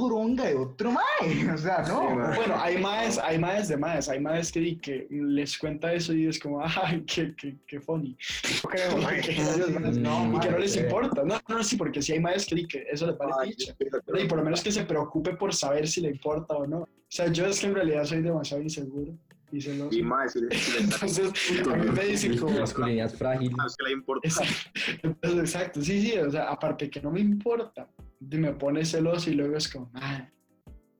poronga 0.00 0.44
de 0.44 0.54
otro 0.54 0.92
mae. 0.92 1.04
O 1.54 1.58
sea, 1.58 1.84
no. 1.88 2.14
Bueno, 2.34 2.54
hay 2.58 2.78
más, 2.78 3.18
hay 3.18 3.38
más 3.38 3.68
de 3.68 3.76
más, 3.76 4.08
hay 4.08 4.20
más 4.20 4.52
que, 4.52 4.60
di 4.60 4.76
que 4.76 5.06
les 5.10 5.56
cuenta 5.58 5.92
eso 5.92 6.12
y 6.12 6.26
es 6.26 6.38
como, 6.38 6.60
ay, 6.82 7.02
qué, 7.06 7.34
qué, 7.36 7.56
qué 7.66 7.80
funny. 7.80 8.16
No 8.64 8.70
creo, 8.70 8.96
mae. 9.02 9.20
Que 9.20 9.32
ellos 9.32 9.72
van- 9.74 10.02
No, 10.02 10.36
y 10.36 10.40
que 10.40 10.50
no 10.50 10.58
les 10.58 10.76
importa. 10.76 11.22
No, 11.24 11.40
no, 11.48 11.62
sí, 11.64 11.76
porque 11.76 12.02
si 12.02 12.12
hay 12.12 12.20
más 12.20 12.44
que, 12.46 12.54
di 12.54 12.66
que 12.66 12.86
eso 12.90 13.06
les 13.06 13.16
vale 13.18 13.32
picha. 13.48 13.74
Y 14.18 14.26
por 14.26 14.38
lo 14.38 14.44
menos 14.44 14.62
que 14.62 14.72
se 14.72 14.84
preocupe 14.84 15.34
por 15.36 15.54
saber 15.54 15.86
si 15.88 16.00
le 16.00 16.10
importa 16.10 16.54
o 16.54 16.66
no. 16.66 16.78
O 16.80 16.88
sea, 17.08 17.28
yo 17.32 17.46
es 17.46 17.60
que 17.60 17.66
en 17.66 17.74
realidad 17.74 18.04
soy 18.04 18.20
demasiado 18.22 18.62
inseguro 18.62 19.12
y 19.56 19.60
celoso. 19.60 19.96
Y 19.96 20.02
más, 20.02 20.32
si 20.32 20.40
Entonces, 20.80 21.32
a 21.66 21.76
mí 21.76 21.90
me 21.90 22.04
dicen 22.04 22.38
como... 22.38 22.58
Masculinidad 22.60 23.12
frágil. 23.12 23.50
que 23.50 23.84
le 23.84 23.92
importa. 23.92 24.28
Exacto, 24.28 24.70
Entonces, 25.02 25.40
exacto, 25.40 25.82
sí, 25.82 26.02
sí, 26.02 26.18
o 26.18 26.30
sea, 26.30 26.50
aparte 26.50 26.90
que 26.90 27.00
no 27.00 27.10
me 27.10 27.20
importa, 27.20 27.88
me 28.20 28.52
pone 28.52 28.84
celoso 28.84 29.30
y 29.30 29.34
luego 29.34 29.56
es 29.56 29.68
como, 29.68 29.90
ay, 29.94 30.24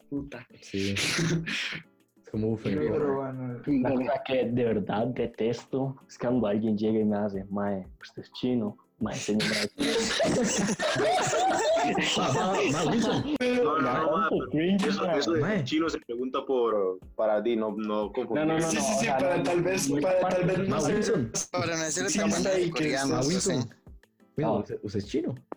puta. 0.08 0.46
Sí. 0.60 0.94
como 2.36 2.58
que 4.24 4.44
de 4.44 4.64
verdad 4.64 5.06
detesto 5.08 5.96
es 6.08 6.18
cuando 6.18 6.46
alguien 6.46 6.76
llega 6.76 6.98
y 6.98 7.04
me 7.04 7.16
hace, 7.16 7.44
mae, 7.44 7.86
usted 8.00 8.22
es 8.22 8.32
chino. 8.32 8.76
Mae, 8.98 9.14
señor. 9.14 9.52
Chino 15.64 15.90
se 15.90 15.98
pregunta 16.00 16.38
por 16.46 16.98
para 17.14 17.42
ti, 17.42 17.56
no, 17.56 17.74
no 17.76 18.10
confundir. 18.10 18.46
No, 18.46 18.54
no, 18.54 18.58
no, 18.58 18.70
sí, 18.70 18.78
sí, 18.78 18.92
sí, 19.00 19.06
para 19.06 19.42
tal 19.42 19.62
vez, 19.62 19.90
para 20.00 20.28
tal 20.28 20.44
vez. 20.44 21.48
Para 21.52 21.76
no 21.76 21.82
hacer 21.82 22.06
tan 22.10 22.70
coreano. 22.70 23.20
Ah. 24.44 24.52
¿usted, 24.52 24.78
usted 24.82 24.98
es 24.98 25.06
chino? 25.06 25.34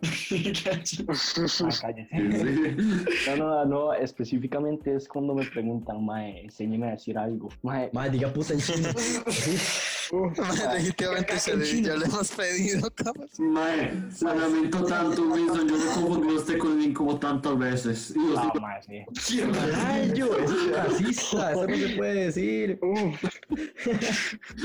Ah. 1.62 1.92
No, 3.36 3.36
no, 3.36 3.64
no, 3.64 3.92
específicamente 3.92 4.94
es 4.94 5.06
cuando 5.08 5.34
me 5.34 5.44
preguntan, 5.44 6.04
mae, 6.04 6.44
enséñeme 6.44 6.88
a 6.88 6.90
decir 6.92 7.18
algo. 7.18 7.48
Mae, 7.62 7.90
Ma, 7.92 8.08
diga 8.08 8.32
puta 8.32 8.54
en 8.54 8.60
chino. 8.60 8.88
Mae, 10.36 10.74
Definitivamente 10.74 11.38
se 11.38 11.56
le, 11.56 11.82
ya 11.82 11.94
le 11.94 12.04
hemos 12.06 12.32
pedido, 12.32 12.90
cabrón. 12.90 13.28
Mae, 13.38 13.92
lamento 14.20 14.84
tanto, 14.84 15.22
Wilson. 15.22 15.68
Yo 15.68 15.76
me 15.76 15.84
confundí 15.84 16.34
usted 16.34 16.58
con 16.58 16.78
Link 16.80 16.96
como 16.96 17.18
tantas 17.18 17.58
veces. 17.58 18.14
Y 18.16 18.18
ah, 18.36 18.50
sí- 18.52 18.60
mae, 18.60 19.06
sí. 19.20 19.40
Rayo, 19.42 20.38
es 20.44 20.70
racista, 20.72 21.52
eso 21.52 21.66
no 21.66 21.76
se 21.76 21.88
puede 21.96 22.24
decir. 22.26 22.80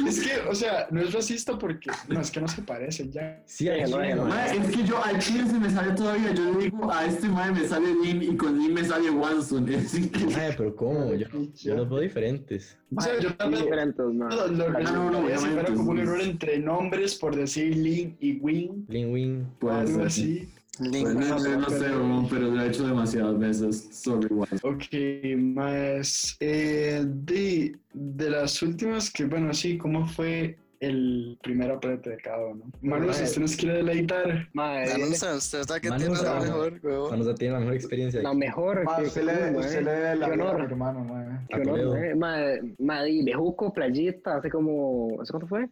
Es 0.08 0.20
que, 0.20 0.40
o 0.50 0.54
sea, 0.56 0.88
no 0.92 1.02
es 1.02 1.14
racista 1.14 1.58
porque, 1.58 1.90
no, 2.08 2.20
es 2.20 2.32
que 2.32 2.42
no 2.42 2.48
se 2.48 2.62
parecen 2.62 3.12
ya. 3.12 3.42
Sí, 3.46 3.70
hay 3.70 3.90
ma. 3.92 4.26
Mae, 4.26 4.58
es 4.58 4.76
que 4.76 4.84
yo 4.84 5.04
al 5.04 5.20
chile 5.20 5.46
se 5.48 5.60
me 5.60 5.70
sale 5.70 5.94
todavía. 5.94 6.34
Yo 6.34 6.44
le 6.52 6.64
digo 6.66 6.92
a 6.92 7.06
este 7.06 7.28
mae 7.28 7.52
me 7.52 7.68
sale 7.68 7.94
Lin 7.94 8.22
y 8.22 8.36
con 8.36 8.58
Lin 8.58 8.74
me 8.74 8.84
sale 8.84 9.10
Wanson. 9.10 9.68
Es 9.70 9.94
increíble. 9.96 10.36
Ay, 10.36 10.54
pero 10.58 10.76
¿cómo? 10.76 11.14
Yo, 11.14 11.28
yo 11.56 11.76
los 11.76 11.90
veo 11.90 12.00
diferentes. 12.00 12.78
O 12.96 13.02
sea, 13.02 13.16
yo 13.20 13.30
son 13.30 13.38
tal 13.38 13.52
vez 13.52 13.64
diferentes, 13.64 14.06
mae. 14.06 14.36
lo, 14.36 14.48
lo 14.48 14.70
no, 14.70 15.12
no, 15.12 15.35
resultaría 15.36 15.40
si 15.40 15.46
fuera 15.46 15.62
obviamente, 15.62 15.74
como 15.76 15.92
un 15.92 16.00
error 16.00 16.22
entre 16.22 16.60
nombres 16.60 17.16
por 17.16 17.36
decir 17.36 17.76
Lin 17.76 18.16
y 18.20 18.38
Win 18.38 18.86
Lin 18.90 19.14
Wing. 19.14 19.44
o 19.44 19.60
Puede 19.60 19.78
algo 19.80 19.98
ser. 19.98 20.08
así. 20.08 20.50
Link. 20.80 21.04
Pues, 21.04 21.16
no, 21.16 21.40
sé, 21.40 21.58
no 21.58 21.70
sé, 21.70 21.86
pero 22.30 22.52
lo 22.52 22.62
he 22.62 22.68
hecho 22.68 22.86
demasiadas 22.86 23.40
veces. 23.40 23.88
Sorry, 23.92 24.28
Wanson. 24.28 24.60
Ok, 24.76 25.38
más 25.38 26.36
eh, 26.42 27.02
de, 27.06 27.78
de 27.94 28.30
las 28.30 28.62
últimas 28.62 29.10
que, 29.10 29.24
bueno, 29.26 29.54
sí, 29.54 29.78
¿cómo 29.78 30.06
fue 30.06 30.58
el 30.80 31.38
primer 31.42 31.72
aprete 31.72 32.12
de 32.12 32.18
cada 32.18 32.46
uno. 32.46 32.66
Manu, 32.82 33.12
si 33.14 33.24
usted 33.24 33.42
nos 33.42 33.56
quiere 33.56 33.78
deleitar. 33.78 34.50
Madre. 34.54 35.04
Usted 35.04 35.60
está 35.60 35.80
que 35.80 35.90
tiene 35.92 36.16
la 36.16 36.40
mejor, 36.40 36.80
weón. 36.84 37.12
Manuza 37.12 37.36
tiene 37.36 37.54
la 37.54 37.60
mejor 37.60 37.76
experiencia. 37.76 38.22
La 38.22 38.34
mejor. 38.34 38.84
Madre, 38.84 39.08
usted 39.08 39.24
le 39.24 39.92
dé 39.92 40.16
la 40.16 40.28
honor, 40.28 40.62
hermano, 40.62 41.04
madre. 41.04 41.40
Qué 41.50 41.62
honor, 41.62 41.98
eh, 41.98 42.16
madre. 42.16 42.62
Madre, 42.80 43.24
de 43.24 43.74
Playita, 43.74 44.38
hace 44.38 44.50
como... 44.50 45.22
¿Hace 45.22 45.32
cuánto 45.32 45.48
fue? 45.48 45.70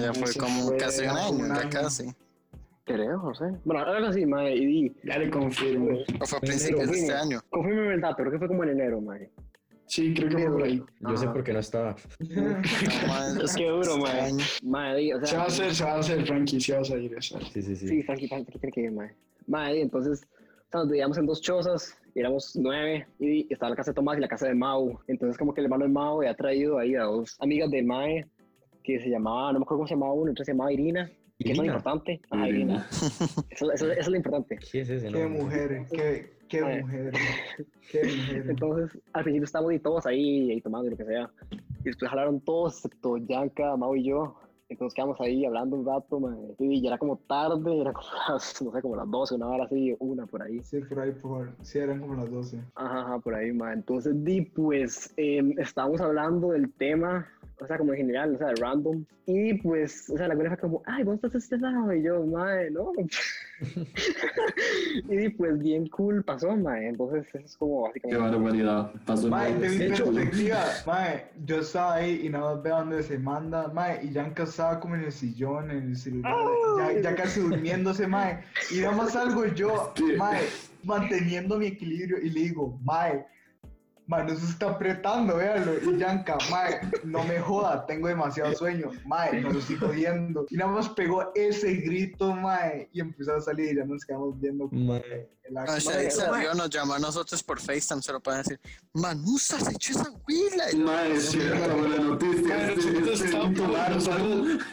Ya 0.00 0.12
fue 0.12 0.34
como 0.34 0.76
casi 0.76 1.04
un 1.04 1.10
año, 1.10 1.48
ya 1.48 1.68
casi. 1.68 2.12
Creo, 2.84 3.18
José. 3.20 3.44
Bueno, 3.64 3.82
ahora 3.84 4.12
sí, 4.12 4.26
madre, 4.26 4.56
y... 4.56 4.92
Ya 5.04 5.18
le 5.18 5.30
confirmo. 5.30 5.98
O 6.20 6.26
fue 6.26 6.38
a 6.38 6.40
principios 6.40 6.90
de 6.90 6.98
este 6.98 7.12
año. 7.12 7.40
Confírmeme 7.50 7.94
el 7.94 8.00
dato, 8.00 8.16
creo 8.16 8.32
que 8.32 8.38
fue 8.38 8.48
como 8.48 8.64
en 8.64 8.70
enero, 8.70 9.00
madre. 9.00 9.30
Sí, 9.92 10.14
creo 10.14 10.30
que 10.30 10.38
fue 10.38 10.50
por 10.50 10.62
ahí. 10.62 10.82
Yo 11.00 11.16
sé 11.18 11.26
por 11.28 11.44
qué 11.44 11.52
no 11.52 11.58
estaba. 11.58 11.94
No, 12.20 13.42
Es 13.44 13.54
que 13.54 13.68
duro. 13.68 13.98
Mae, 14.62 14.96
di, 14.96 15.12
o 15.12 15.18
sea, 15.18 15.26
Se 15.28 15.36
va 15.36 15.42
a 15.42 15.46
hacer, 15.48 15.74
se 15.74 15.84
va 15.84 15.92
a 15.92 15.98
hacer, 15.98 16.24
Frankie, 16.26 16.60
se 16.60 16.72
va 16.74 16.80
a 16.80 16.84
salir 16.84 17.14
eso. 17.14 17.38
Sí, 17.52 17.60
sí, 17.60 17.76
sí. 17.76 17.88
Sí, 17.88 18.02
Frankie, 18.02 18.26
Frankie 18.26 18.58
tiene 18.58 18.72
que 18.72 18.80
ir. 18.80 18.92
Mae, 19.46 19.76
y 19.76 19.80
entonces, 19.82 20.22
o 20.24 20.70
sea, 20.70 20.80
nos 20.80 20.88
dividíamos 20.88 21.18
en 21.18 21.26
dos 21.26 21.42
chozas, 21.42 21.94
y 22.14 22.20
éramos 22.20 22.52
nueve, 22.56 23.06
y 23.18 23.52
estaba 23.52 23.68
la 23.68 23.76
casa 23.76 23.90
de 23.90 23.94
Tomás 23.96 24.16
y 24.16 24.22
la 24.22 24.28
casa 24.28 24.46
de 24.48 24.54
Mau. 24.54 24.98
Entonces, 25.08 25.36
como 25.36 25.52
que 25.52 25.60
el 25.60 25.66
hermano 25.66 25.84
de 25.84 25.90
Mau 25.90 26.20
había 26.20 26.34
traído 26.34 26.78
ahí 26.78 26.94
a 26.94 27.02
dos 27.02 27.36
amigas 27.40 27.70
de 27.70 27.82
Mae, 27.82 28.26
que 28.82 28.98
se 28.98 29.10
llamaba, 29.10 29.52
no 29.52 29.58
me 29.58 29.64
acuerdo 29.64 29.80
cómo 29.80 29.88
se 29.88 29.94
llamaba 29.94 30.14
uno, 30.14 30.30
entonces 30.30 30.46
se 30.46 30.52
llamaba 30.52 30.72
Irina, 30.72 31.10
que 31.38 31.50
es 31.52 31.58
lo 31.58 31.64
Irina. 31.64 31.76
importante. 31.76 32.18
Ajá, 32.30 32.48
Irina. 32.48 32.86
Eso, 33.50 33.70
eso- 33.72 33.72
eso 33.72 33.86
es 33.90 34.08
lo 34.08 34.16
importante. 34.16 34.58
¿Qué 34.72 34.80
es 34.80 34.88
ese? 34.88 35.08
Qué 35.08 35.22
no? 35.22 35.28
mujeres, 35.28 35.86
qué, 35.92 36.32
qué 36.52 36.62
Mae. 36.62 36.82
mujeres, 36.82 37.14
qué 37.90 38.04
mujeres. 38.04 38.48
Entonces, 38.48 39.02
al 39.12 39.22
principio 39.22 39.44
estábamos 39.44 39.74
y 39.74 39.78
todos 39.78 40.06
ahí, 40.06 40.50
ahí 40.50 40.60
tomando 40.60 40.86
y 40.86 40.90
lo 40.90 40.96
que 40.96 41.04
sea. 41.04 41.30
Y 41.80 41.84
después 41.84 42.10
jalaron 42.10 42.40
todos, 42.40 42.76
excepto 42.76 43.16
Yanka, 43.16 43.76
Mau 43.76 43.96
y 43.96 44.04
yo. 44.04 44.36
Entonces 44.68 44.94
quedamos 44.94 45.20
ahí 45.20 45.44
hablando 45.44 45.76
un 45.76 45.84
rato, 45.84 46.18
mae. 46.18 46.34
y 46.58 46.80
ya 46.80 46.88
era 46.88 46.98
como 46.98 47.18
tarde, 47.18 47.78
era 47.78 47.92
como 47.92 48.08
las, 48.28 48.62
no 48.62 48.72
sé, 48.72 48.80
como 48.80 48.96
las 48.96 49.10
12, 49.10 49.34
una 49.34 49.48
hora 49.48 49.64
así, 49.64 49.94
una 49.98 50.26
por 50.26 50.42
ahí. 50.42 50.60
Sí, 50.64 50.80
por 50.80 51.00
ahí, 51.00 51.12
por, 51.12 51.52
sí, 51.62 51.78
eran 51.78 52.00
como 52.00 52.14
las 52.14 52.30
12. 52.30 52.58
Ajá, 52.74 53.00
ajá, 53.00 53.18
por 53.18 53.34
ahí, 53.34 53.52
mae. 53.52 53.74
Entonces, 53.74 54.24
di, 54.24 54.40
pues, 54.40 55.12
em, 55.16 55.58
estábamos 55.58 56.00
hablando 56.00 56.52
del 56.52 56.72
tema, 56.72 57.28
o 57.62 57.66
sea, 57.66 57.78
como 57.78 57.92
en 57.92 57.98
general, 57.98 58.34
o 58.34 58.38
sea, 58.38 58.52
random. 58.60 59.04
Y 59.26 59.54
pues, 59.54 60.10
o 60.10 60.16
sea, 60.16 60.28
la 60.28 60.34
güey 60.34 60.48
fue 60.48 60.56
como, 60.58 60.82
ay, 60.86 61.04
¿dónde 61.04 61.16
estás 61.26 61.42
este 61.42 61.58
lado? 61.58 61.92
Y 61.94 62.02
yo, 62.02 62.24
mae, 62.26 62.70
no. 62.70 62.92
y 65.08 65.16
di, 65.16 65.28
pues, 65.30 65.58
bien 65.58 65.88
cool 65.88 66.22
pasó, 66.24 66.56
mae. 66.56 66.88
Entonces, 66.88 67.26
eso 67.28 67.38
es 67.44 67.56
como 67.56 67.84
Qué 67.84 68.00
básicamente. 68.00 68.36
barbaridad. 68.36 68.92
Pasó 69.06 69.28
Mae, 69.28 69.54
de 69.54 69.68
de 69.70 69.86
hecho- 69.88 70.04
perspectiva, 70.12 70.64
mae, 70.86 71.26
yo 71.44 71.60
estaba 71.60 71.94
ahí 71.94 72.22
y 72.24 72.28
nada 72.28 72.54
más 72.54 72.62
veo 72.62 72.76
dónde 72.78 73.02
se 73.02 73.18
manda, 73.18 73.68
mae, 73.68 74.00
y 74.04 74.10
Yanka 74.12 74.42
estaba 74.44 74.80
como 74.80 74.94
en 74.96 75.04
el 75.04 75.12
sillón, 75.12 75.70
en 75.70 75.82
el 75.90 75.96
celular, 75.96 76.34
ya, 76.78 77.00
ya 77.00 77.14
casi 77.14 77.40
durmiéndose, 77.40 78.06
mae, 78.06 78.40
y 78.70 78.80
nada 78.80 78.92
más 78.96 79.12
salgo 79.12 79.46
yo, 79.46 79.92
mae, 80.18 80.42
manteniendo 80.82 81.58
mi 81.58 81.66
equilibrio 81.66 82.18
y 82.20 82.30
le 82.30 82.40
digo, 82.40 82.78
mae, 82.82 83.24
mae, 84.12 84.24
no 84.24 84.36
se 84.36 84.44
está 84.44 84.70
apretando, 84.70 85.36
véanlo, 85.36 85.72
y 85.82 85.98
Yanka, 85.98 86.36
mae, 86.50 86.80
no 87.02 87.24
me 87.24 87.38
joda, 87.38 87.86
tengo 87.86 88.08
demasiado 88.08 88.52
sueño, 88.54 88.90
mae, 89.06 89.40
no 89.40 89.50
lo 89.50 89.58
estoy 89.58 89.76
jodiendo, 89.76 90.46
y 90.50 90.56
nada 90.56 90.70
más 90.70 90.90
pegó 90.90 91.32
ese 91.34 91.76
grito, 91.76 92.34
mae, 92.34 92.88
y 92.92 93.00
empezó 93.00 93.36
a 93.36 93.40
salir. 93.40 93.72
Y 93.72 93.76
ya 93.76 93.84
nos 93.84 94.04
quedamos 94.04 94.38
viendo. 94.38 94.68
Salió, 95.80 96.54
nos 96.54 96.70
llamó 96.70 96.94
a 96.94 96.98
nosotros 96.98 97.42
por 97.42 97.60
FaceTime 97.60 98.02
solo 98.02 98.20
para 98.20 98.38
decir, 98.38 98.60
Manusa, 98.94 99.58
se 99.58 99.72
echó 99.72 99.92
esa 99.92 100.10
huila. 100.28 100.64
Mae, 100.76 101.12
Este, 101.12 101.38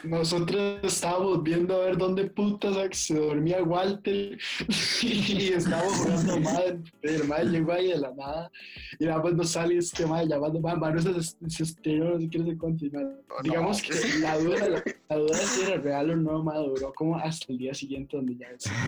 nosotros, 0.04 0.80
estábamos, 0.84 1.44
viendo 1.44 1.82
a 1.82 1.86
ver 1.86 1.98
dónde 1.98 2.26
putas 2.26 2.76
se 2.98 3.16
dormía 3.16 3.64
Walter 3.64 4.38
y 5.02 5.54
estábamos 5.54 5.94
jugando 5.96 6.40
madre. 6.52 6.80
El 7.02 7.28
madre 7.28 7.46
llegó 7.46 7.74
ahí 7.74 7.88
de 7.90 7.98
la 7.98 8.12
nada 8.14 8.52
y 9.00 9.06
nada 9.06 9.24
más 9.24 9.34
nos 9.34 9.52
sale 9.52 9.78
este 9.78 10.06
madre 10.06 10.28
llamando 10.28 10.60
madre, 10.60 10.80
Manu 10.80 11.02
se, 11.02 11.50
se 11.50 11.64
estiró, 11.64 12.14
no 12.14 12.20
sé 12.20 12.30
qué 12.30 12.44
se 12.44 12.58
continuar. 12.58 13.06
Oh, 13.30 13.36
no. 13.38 13.42
Digamos 13.44 13.82
que 13.82 13.94
la 14.20 14.38
duda, 14.38 14.70
la, 14.70 14.84
la 15.10 15.16
duda 15.16 15.38
si 15.38 15.62
era 15.64 15.82
real 15.82 16.12
o 16.12 16.16
no, 16.16 16.44
madre, 16.44 16.68
duró 16.68 16.94
como 16.94 17.18
hasta 17.18 17.52
el 17.52 17.58
día 17.58 17.74
siguiente 17.74 18.18
donde 18.18 18.36
ya 18.36 18.48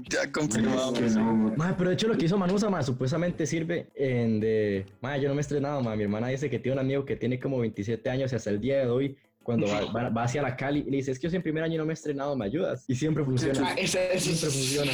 Ya 0.10 0.32
confirmado. 0.32 0.92
No, 0.92 1.72
pero 1.82 1.90
de 1.90 1.96
hecho 1.96 2.08
lo 2.08 2.16
que 2.16 2.26
hizo 2.26 2.38
Manusa, 2.38 2.70
mae, 2.70 2.84
supuestamente 2.84 3.48
sirve 3.48 3.88
en 3.96 4.40
de... 4.40 4.86
Mae, 5.02 5.20
yo 5.20 5.28
no 5.30 5.34
me 5.34 5.40
he 5.40 5.42
estrenado, 5.42 5.82
mae. 5.82 5.98
Mi 5.98 6.04
hermana 6.04 6.28
dice 6.28 6.48
que 6.48 6.60
tiene 6.60 6.74
un 6.74 6.80
amigo 6.86 7.04
que 7.06 7.16
tiene 7.16 7.40
como 7.40 7.58
27 7.58 8.08
años 8.08 8.32
y 8.32 8.36
hasta 8.36 8.52
el 8.52 8.62
día 8.62 8.78
de 8.82 8.86
hoy, 8.88 9.18
cuando 9.42 9.66
va, 9.66 9.92
va- 9.92 10.10
va 10.10 10.24
hacia 10.26 10.44
la 10.44 10.56
Cali, 10.56 10.84
le 10.84 10.98
dice, 10.98 11.10
es 11.12 11.18
que 11.18 11.24
yo 11.24 11.30
soy 11.32 11.38
en 11.38 11.42
primer 11.42 11.64
año 11.64 11.74
y 11.74 11.78
no 11.80 11.86
me 11.88 11.94
he 11.94 11.96
estrenado, 11.96 12.36
¿me 12.36 12.46
ayudas? 12.46 12.86
Y 12.88 12.94
siempre 12.94 13.26
funciona. 13.26 13.70
Ah, 13.72 13.76
Siempre 13.88 14.20
funciona. 14.20 14.92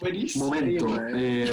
Buenísimo. 0.00 0.46
Momento, 0.46 0.86
eh, 1.14 1.50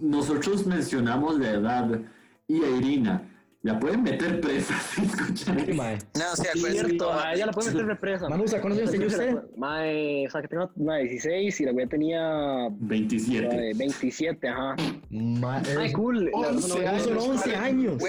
nosotros 0.00 0.66
mencionamos 0.66 1.38
la 1.38 1.50
edad 1.50 2.00
y 2.48 2.62
a 2.62 2.70
Irina. 2.78 3.30
La 3.64 3.80
pueden 3.80 4.02
meter 4.02 4.42
presa 4.42 4.78
si 4.78 5.00
escuchan 5.06 5.58
Sí, 5.58 5.64
eso. 5.70 5.74
mae. 5.74 5.96
No, 6.18 6.36
sí, 6.36 6.42
acuérdense 6.48 6.70
Cierto, 6.84 6.96
todo. 7.06 7.18
a 7.18 7.32
ella 7.32 7.46
la 7.46 7.52
pueden 7.52 7.72
meter 7.72 7.86
represa. 7.86 8.28
Manusa, 8.28 8.60
¿cuántos 8.60 8.78
años 8.80 8.90
tenía 8.90 9.06
usted? 9.06 9.36
Mae, 9.56 10.26
o 10.26 10.30
sea, 10.30 10.42
que 10.42 10.48
tengo 10.48 10.70
mae, 10.76 11.04
16 11.04 11.60
y 11.60 11.64
la 11.64 11.72
güey 11.72 11.86
tenía 11.86 12.68
27. 12.72 13.48
mae, 13.48 13.72
27, 13.74 14.48
ajá. 14.48 14.76
Mae, 15.08 15.62
Ay, 15.78 15.92
cool. 15.92 16.26
La- 16.26 16.30
Once 16.36 16.68
no, 16.68 16.74
Esos 16.76 17.02
son 17.06 17.16
años, 17.16 17.26
11 17.28 17.48
mae. 17.48 17.56
años. 17.56 18.02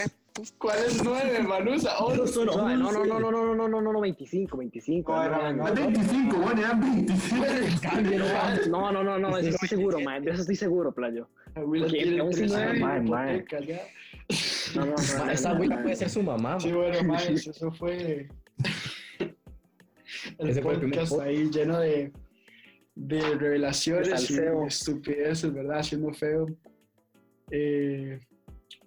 ¿Cuál 0.57 0.77
es 0.85 1.01
nueve, 1.01 1.39
Manusa? 1.47 1.91
Esos 2.11 2.31
son 2.31 2.47
no, 2.47 2.51
11. 2.55 2.75
no, 2.75 2.91
no, 2.91 3.05
no, 3.05 3.19
no, 3.21 3.31
no, 3.31 3.31
no, 3.31 3.55
no, 3.55 3.67
no, 3.69 3.81
no, 3.81 3.93
no, 3.93 4.01
25, 4.01 4.57
25. 4.57 5.15
No, 5.15 5.29
no, 5.29 5.53
no, 5.53 5.65
Ah, 5.67 5.71
25, 5.71 6.37
bueno, 6.37 6.59
eran 6.59 6.81
27. 6.81 8.69
No, 8.69 8.91
no, 8.91 9.01
no, 9.05 9.17
no, 9.17 9.37
eso 9.37 9.47
estoy 9.51 9.69
seguro, 9.69 10.01
mae, 10.01 10.19
de 10.19 10.31
eso 10.31 10.41
estoy 10.41 10.57
seguro, 10.57 10.91
playo. 10.91 11.29
Porque 11.53 11.85
quiere 11.85 12.19
aún 12.19 12.31
tres 12.31 12.51
sin 12.51 12.59
años 12.59 12.75
nueve, 12.81 12.99
de 12.99 13.09
mae, 13.09 13.35
hipoteca, 13.37 13.59
ya. 13.65 13.79
No, 14.75 14.85
no, 14.85 14.91
no, 14.91 14.95
Mae, 15.17 15.25
no, 15.25 15.31
esa 15.31 15.49
abuela 15.51 15.81
puede 15.81 15.95
ser 15.95 16.09
su 16.09 16.23
mamá, 16.23 16.59
Sí, 16.59 16.71
bueno, 16.71 17.03
maes, 17.03 17.47
eso 17.47 17.71
fue 17.71 18.27
el 20.39 20.49
Ese 20.49 20.61
fue 20.61 20.73
el 20.73 20.79
primer 20.79 20.99
podcast 20.99 21.21
ahí 21.21 21.49
lleno 21.49 21.79
de, 21.79 22.11
de 22.95 23.21
revelaciones 23.35 24.27
De 24.27 24.35
y 24.35 24.67
estupideces, 24.67 25.53
¿verdad? 25.53 25.79
Haciendo 25.79 26.13
feo. 26.13 26.47
Eh, 27.51 28.19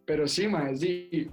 pero 0.05 0.27
sí, 0.27 0.49
más, 0.49 0.81
sí, 0.81 1.29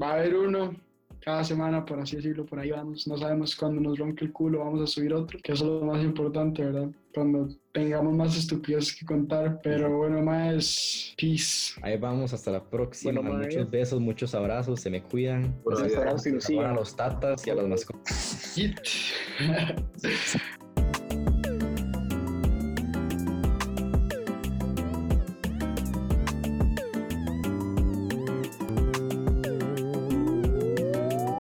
va 0.00 0.10
a 0.10 0.14
haber 0.14 0.36
uno 0.36 0.74
cada 1.20 1.44
semana, 1.44 1.84
por 1.84 2.00
así 2.00 2.16
decirlo, 2.16 2.46
por 2.46 2.58
ahí 2.58 2.70
vamos. 2.70 3.06
No 3.06 3.16
sabemos 3.16 3.54
cuándo 3.54 3.80
nos 3.80 3.98
ronque 3.98 4.24
el 4.24 4.32
culo, 4.32 4.60
vamos 4.60 4.82
a 4.82 4.86
subir 4.86 5.12
otro, 5.12 5.38
que 5.42 5.52
eso 5.52 5.64
es 5.64 5.80
lo 5.80 5.86
más 5.86 6.02
importante, 6.02 6.64
¿verdad? 6.64 6.88
Cuando 7.12 7.48
tengamos 7.72 8.14
más 8.14 8.36
estupideces 8.36 8.96
que 8.96 9.04
contar. 9.04 9.60
Pero 9.62 9.96
bueno, 9.96 10.22
más 10.22 11.14
peace. 11.20 11.80
Ahí 11.82 11.96
vamos, 11.96 12.32
hasta 12.32 12.50
la 12.50 12.62
próxima. 12.62 13.20
Bueno, 13.20 13.38
muchos 13.38 13.70
besos, 13.70 14.00
muchos 14.00 14.34
abrazos, 14.34 14.80
se 14.80 14.90
me 14.90 15.02
cuidan. 15.02 15.54
Bueno, 15.64 15.80
a 15.80 16.72
los 16.72 16.96
tatas 16.96 17.46
y 17.46 17.50
a 17.50 17.54
las 17.54 17.66
mascotas. 17.66 18.56